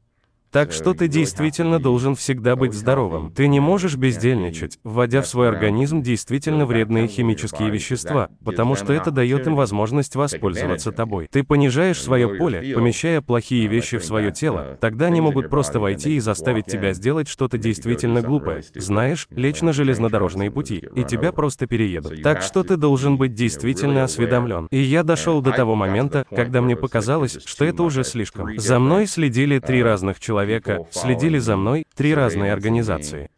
Так 0.52 0.70
что 0.70 0.92
ты 0.92 1.08
действительно 1.08 1.78
должен 1.78 2.14
всегда 2.14 2.56
быть 2.56 2.74
здоровым. 2.74 3.32
Ты 3.32 3.48
не 3.48 3.58
можешь 3.58 3.96
бездельничать, 3.96 4.78
вводя 4.84 5.22
в 5.22 5.26
свой 5.26 5.48
организм 5.48 6.02
действительно 6.02 6.66
вредные 6.66 7.08
химические 7.08 7.70
вещества, 7.70 8.28
потому 8.44 8.74
что 8.74 8.92
это 8.92 9.10
дает 9.10 9.46
им 9.46 9.56
возможность 9.56 10.14
воспользоваться 10.14 10.92
тобой. 10.92 11.26
Ты 11.32 11.42
понижаешь 11.42 11.98
свое 11.98 12.28
поле, 12.28 12.74
помещая 12.74 13.22
плохие 13.22 13.66
вещи 13.66 13.96
в 13.96 14.04
свое 14.04 14.30
тело, 14.30 14.76
тогда 14.78 15.06
они 15.06 15.22
могут 15.22 15.48
просто 15.48 15.80
войти 15.80 16.16
и 16.16 16.20
заставить 16.20 16.66
тебя 16.66 16.92
сделать 16.92 17.28
что-то 17.28 17.56
действительно 17.56 18.20
глупое. 18.20 18.62
Знаешь, 18.74 19.28
лечь 19.30 19.62
на 19.62 19.72
железнодорожные 19.72 20.50
пути, 20.50 20.84
и 20.94 21.02
тебя 21.04 21.32
просто 21.32 21.66
переедут. 21.66 22.22
Так 22.22 22.42
что 22.42 22.62
ты 22.62 22.76
должен 22.76 23.16
быть 23.16 23.32
действительно 23.32 24.04
осведомлен. 24.04 24.66
И 24.70 24.78
я 24.78 25.02
дошел 25.02 25.40
до 25.40 25.52
того 25.52 25.76
момента, 25.76 26.26
когда 26.28 26.60
мне 26.60 26.76
показалось, 26.76 27.38
что 27.42 27.64
это 27.64 27.82
уже 27.82 28.04
слишком. 28.04 28.58
За 28.58 28.78
мной 28.78 29.06
следили 29.06 29.58
три 29.58 29.82
разных 29.82 30.20
человека, 30.20 30.41
человека 30.42 30.86
следили 30.90 31.38
за 31.38 31.56
мной 31.56 31.84
три 31.94 32.14
разные 32.14 32.52
организации. 32.52 33.30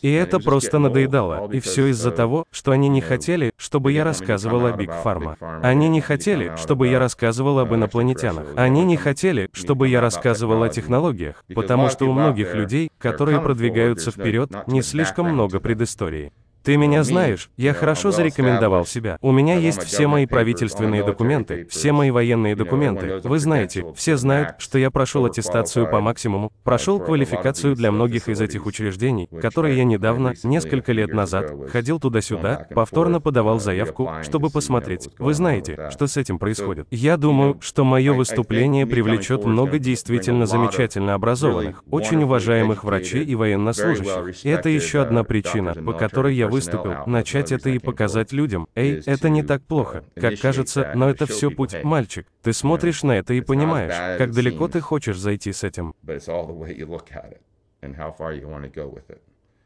И 0.00 0.12
это 0.12 0.38
просто 0.38 0.78
надоедало, 0.78 1.50
и 1.50 1.58
все 1.58 1.86
из-за 1.86 2.12
того, 2.12 2.44
что 2.52 2.70
они 2.70 2.88
не 2.88 3.00
хотели, 3.00 3.50
чтобы 3.56 3.90
я 3.90 4.04
рассказывал 4.04 4.66
о 4.66 4.72
Биг 4.72 4.92
Фарма. 4.92 5.36
Они 5.60 5.88
не 5.88 6.00
хотели, 6.00 6.54
чтобы 6.56 6.86
я 6.86 7.00
рассказывал 7.00 7.58
об 7.58 7.74
инопланетянах. 7.74 8.46
Они 8.54 8.84
не 8.84 8.96
хотели, 8.96 9.48
чтобы 9.52 9.88
я 9.88 10.00
рассказывал 10.00 10.62
о 10.62 10.68
технологиях, 10.68 11.44
потому 11.52 11.88
что 11.88 12.06
у 12.06 12.12
многих 12.12 12.54
людей, 12.54 12.90
которые 12.98 13.40
продвигаются 13.40 14.12
вперед, 14.12 14.52
не 14.68 14.82
слишком 14.82 15.32
много 15.32 15.58
предыстории. 15.58 16.32
Ты 16.62 16.76
меня 16.76 17.02
знаешь, 17.04 17.50
я 17.56 17.72
хорошо 17.72 18.10
зарекомендовал 18.10 18.84
себя. 18.84 19.16
У 19.22 19.32
меня 19.32 19.56
есть 19.56 19.82
все 19.82 20.06
мои 20.06 20.26
правительственные 20.26 21.02
документы, 21.02 21.66
все 21.70 21.92
мои 21.92 22.10
военные 22.10 22.54
документы. 22.54 23.20
Вы 23.24 23.38
знаете, 23.38 23.86
все 23.94 24.16
знают, 24.18 24.56
что 24.58 24.78
я 24.78 24.90
прошел 24.90 25.24
аттестацию 25.24 25.90
по 25.90 26.00
максимуму, 26.00 26.52
прошел 26.62 27.00
квалификацию 27.00 27.74
для 27.76 27.90
многих 27.90 28.28
из 28.28 28.40
этих 28.42 28.66
учреждений, 28.66 29.28
которые 29.40 29.78
я 29.78 29.84
недавно, 29.84 30.34
несколько 30.42 30.92
лет 30.92 31.14
назад, 31.14 31.50
ходил 31.70 31.98
туда-сюда, 31.98 32.66
повторно 32.74 33.20
подавал 33.20 33.58
заявку, 33.58 34.10
чтобы 34.22 34.50
посмотреть. 34.50 35.08
Вы 35.18 35.32
знаете, 35.32 35.88
что 35.90 36.06
с 36.06 36.18
этим 36.18 36.38
происходит. 36.38 36.86
Я 36.90 37.16
думаю, 37.16 37.58
что 37.62 37.84
мое 37.84 38.12
выступление 38.12 38.86
привлечет 38.86 39.46
много 39.46 39.78
действительно 39.78 40.44
замечательно 40.44 41.14
образованных, 41.14 41.82
очень 41.90 42.22
уважаемых 42.22 42.84
врачей 42.84 43.24
и 43.24 43.34
военнослужащих. 43.34 44.44
И 44.44 44.48
это 44.50 44.68
еще 44.68 45.00
одна 45.00 45.24
причина, 45.24 45.72
по 45.74 45.94
которой 45.94 46.34
я 46.34 46.49
выступил, 46.50 47.06
начать 47.06 47.52
это 47.52 47.70
и 47.70 47.78
показать 47.78 48.32
людям. 48.32 48.68
Эй, 48.74 49.02
это 49.06 49.28
не 49.28 49.42
так 49.42 49.62
плохо, 49.62 50.04
как 50.14 50.38
кажется, 50.40 50.92
но 50.94 51.08
это 51.08 51.26
все 51.26 51.50
путь, 51.50 51.82
мальчик. 51.82 52.26
Ты 52.42 52.52
смотришь 52.52 53.02
на 53.02 53.12
это 53.12 53.34
и 53.34 53.40
понимаешь, 53.40 54.18
как 54.18 54.32
далеко 54.32 54.68
ты 54.68 54.80
хочешь 54.80 55.18
зайти 55.18 55.52
с 55.52 55.64
этим. 55.64 55.94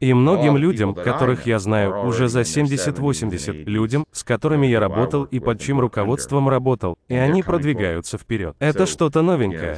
И 0.01 0.13
многим 0.13 0.57
людям, 0.57 0.93
которых 0.93 1.45
я 1.45 1.57
знаю 1.59 2.05
уже 2.05 2.27
за 2.27 2.41
70-80, 2.41 3.63
людям, 3.63 4.05
с 4.11 4.23
которыми 4.23 4.67
я 4.67 4.79
работал 4.79 5.23
и 5.23 5.39
под 5.39 5.61
чьим 5.61 5.79
руководством 5.79 6.49
работал, 6.49 6.97
и 7.07 7.15
они 7.15 7.43
продвигаются 7.43 8.17
вперед. 8.17 8.55
Это 8.59 8.85
что-то 8.85 9.21
новенькое. 9.21 9.77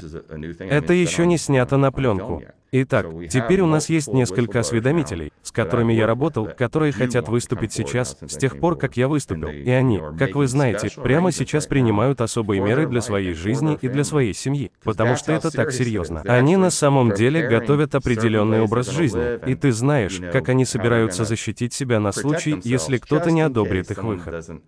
Это 0.60 0.94
еще 0.94 1.26
не 1.26 1.38
снято 1.38 1.78
на 1.78 1.92
пленку. 1.92 2.44
Итак, 2.72 3.06
теперь 3.30 3.62
у 3.62 3.66
нас 3.66 3.90
есть 3.90 4.12
несколько 4.12 4.60
осведомителей, 4.60 5.32
с 5.42 5.52
которыми 5.52 5.94
я 5.94 6.06
работал, 6.06 6.50
которые 6.58 6.92
хотят 6.92 7.30
выступить 7.30 7.72
сейчас, 7.72 8.18
с 8.22 8.38
тех 8.38 8.60
пор, 8.60 8.78
как 8.78 8.98
я 8.98 9.08
выступил. 9.08 9.50
И 9.50 9.70
они, 9.70 10.02
как 10.20 10.36
вы 10.36 10.48
знаете, 10.48 10.90
прямо 11.02 11.32
сейчас 11.32 11.66
принимают 11.66 12.22
особые 12.22 12.62
меры 12.62 12.88
для 12.88 13.02
своей 13.02 13.34
жизни 13.34 13.78
и 13.82 13.88
для 13.88 14.04
своей 14.04 14.34
семьи, 14.34 14.72
потому 14.84 15.16
что 15.16 15.32
это 15.32 15.52
так 15.52 15.72
серьезно. 15.72 16.22
Они 16.26 16.58
на 16.58 16.70
самом 16.70 17.14
деле 17.14 17.48
готовят 17.48 17.96
определенный 17.96 18.62
образ 18.62 18.90
жизни, 18.90 19.40
и 19.50 19.56
ты 19.56 19.72
знаешь, 19.72 20.20
как 20.32 20.50
они 20.50 20.66
собираются 20.66 21.24
защитить 21.26 21.74
себя 21.74 22.00
на 22.00 22.12
случай, 22.12 22.60
если 22.64 22.98
кто-то 22.98 23.32
не 23.32 23.42
одобрит 23.42 23.92
их 23.92 24.04
выход. 24.04 24.62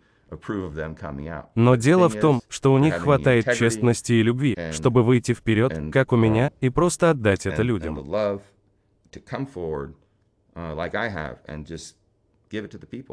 Но 1.55 1.75
дело 1.75 2.09
в 2.09 2.19
том, 2.19 2.41
что 2.49 2.73
у 2.73 2.77
них 2.77 2.95
хватает 2.95 3.45
честности 3.53 4.13
и 4.13 4.23
любви, 4.23 4.57
чтобы 4.71 5.03
выйти 5.03 5.33
вперед, 5.33 5.91
как 5.91 6.11
у 6.11 6.15
меня, 6.15 6.51
и 6.61 6.69
просто 6.69 7.11
отдать 7.11 7.45
это 7.45 7.61
людям. 7.61 7.95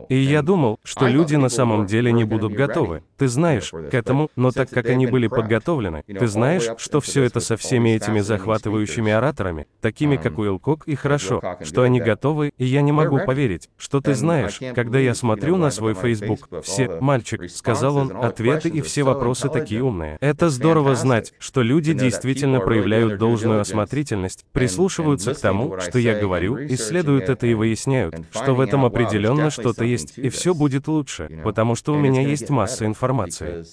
И 0.08 0.16
я 0.16 0.42
думал, 0.42 0.78
что 0.82 1.06
люди 1.06 1.36
на 1.36 1.48
самом 1.48 1.86
деле 1.86 2.12
не 2.12 2.24
будут 2.24 2.52
готовы. 2.52 3.02
Ты 3.16 3.28
знаешь, 3.28 3.70
к 3.70 3.94
этому, 3.94 4.30
но 4.36 4.50
так 4.50 4.70
как 4.70 4.86
они 4.86 5.06
были 5.06 5.26
подготовлены, 5.26 6.02
ты 6.06 6.26
знаешь, 6.26 6.68
что 6.78 7.00
все 7.00 7.24
это 7.24 7.40
со 7.40 7.56
всеми 7.56 7.90
этими 7.90 8.20
захватывающими 8.20 9.12
ораторами, 9.12 9.66
такими 9.80 10.16
как 10.16 10.38
Уилл 10.38 10.58
Кок, 10.58 10.86
и 10.86 10.94
хорошо, 10.94 11.42
что 11.62 11.82
они 11.82 12.00
готовы, 12.00 12.52
и 12.56 12.64
я 12.64 12.82
не 12.82 12.92
могу 12.92 13.18
поверить, 13.24 13.68
что 13.76 14.00
ты 14.00 14.14
знаешь, 14.14 14.58
когда 14.74 14.98
я 14.98 15.14
смотрю 15.14 15.56
на 15.56 15.70
свой 15.70 15.94
Facebook, 15.94 16.48
все, 16.62 17.00
мальчик, 17.00 17.50
сказал 17.50 17.96
он, 17.96 18.24
ответы 18.24 18.68
и 18.68 18.80
все 18.80 19.02
вопросы 19.02 19.48
такие 19.48 19.82
умные. 19.82 20.16
Это 20.20 20.48
здорово 20.50 20.94
знать, 20.94 21.34
что 21.38 21.62
люди 21.62 21.92
действительно 21.92 22.60
проявляют 22.60 23.18
должную 23.18 23.60
осмотрительность, 23.60 24.44
прислушиваются 24.52 25.34
к 25.34 25.38
тому, 25.38 25.78
что 25.80 25.98
я 25.98 26.18
говорю, 26.18 26.56
исследуют 26.66 27.28
это 27.28 27.46
и 27.46 27.54
выясняют, 27.54 28.14
что 28.30 28.54
в 28.54 28.60
этом 28.60 28.84
определенно 29.26 29.50
что-то 29.50 29.84
есть, 29.84 30.18
и 30.18 30.28
все 30.28 30.54
будет 30.54 30.88
лучше, 30.88 31.40
потому 31.44 31.74
что 31.74 31.92
у 31.92 31.98
меня 31.98 32.22
есть 32.22 32.50
масса 32.50 32.86
информации. 32.86 33.64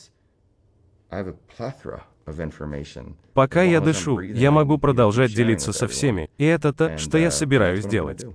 Пока 3.34 3.64
я 3.64 3.82
дышу, 3.82 4.20
я 4.20 4.52
могу 4.52 4.78
продолжать 4.78 5.34
делиться 5.34 5.74
со 5.74 5.88
всеми, 5.88 6.30
и 6.38 6.46
это 6.46 6.74
то, 6.74 6.98
что 6.98 7.18
я 7.18 7.32
собираюсь 7.32 7.86
делать. 7.86 8.26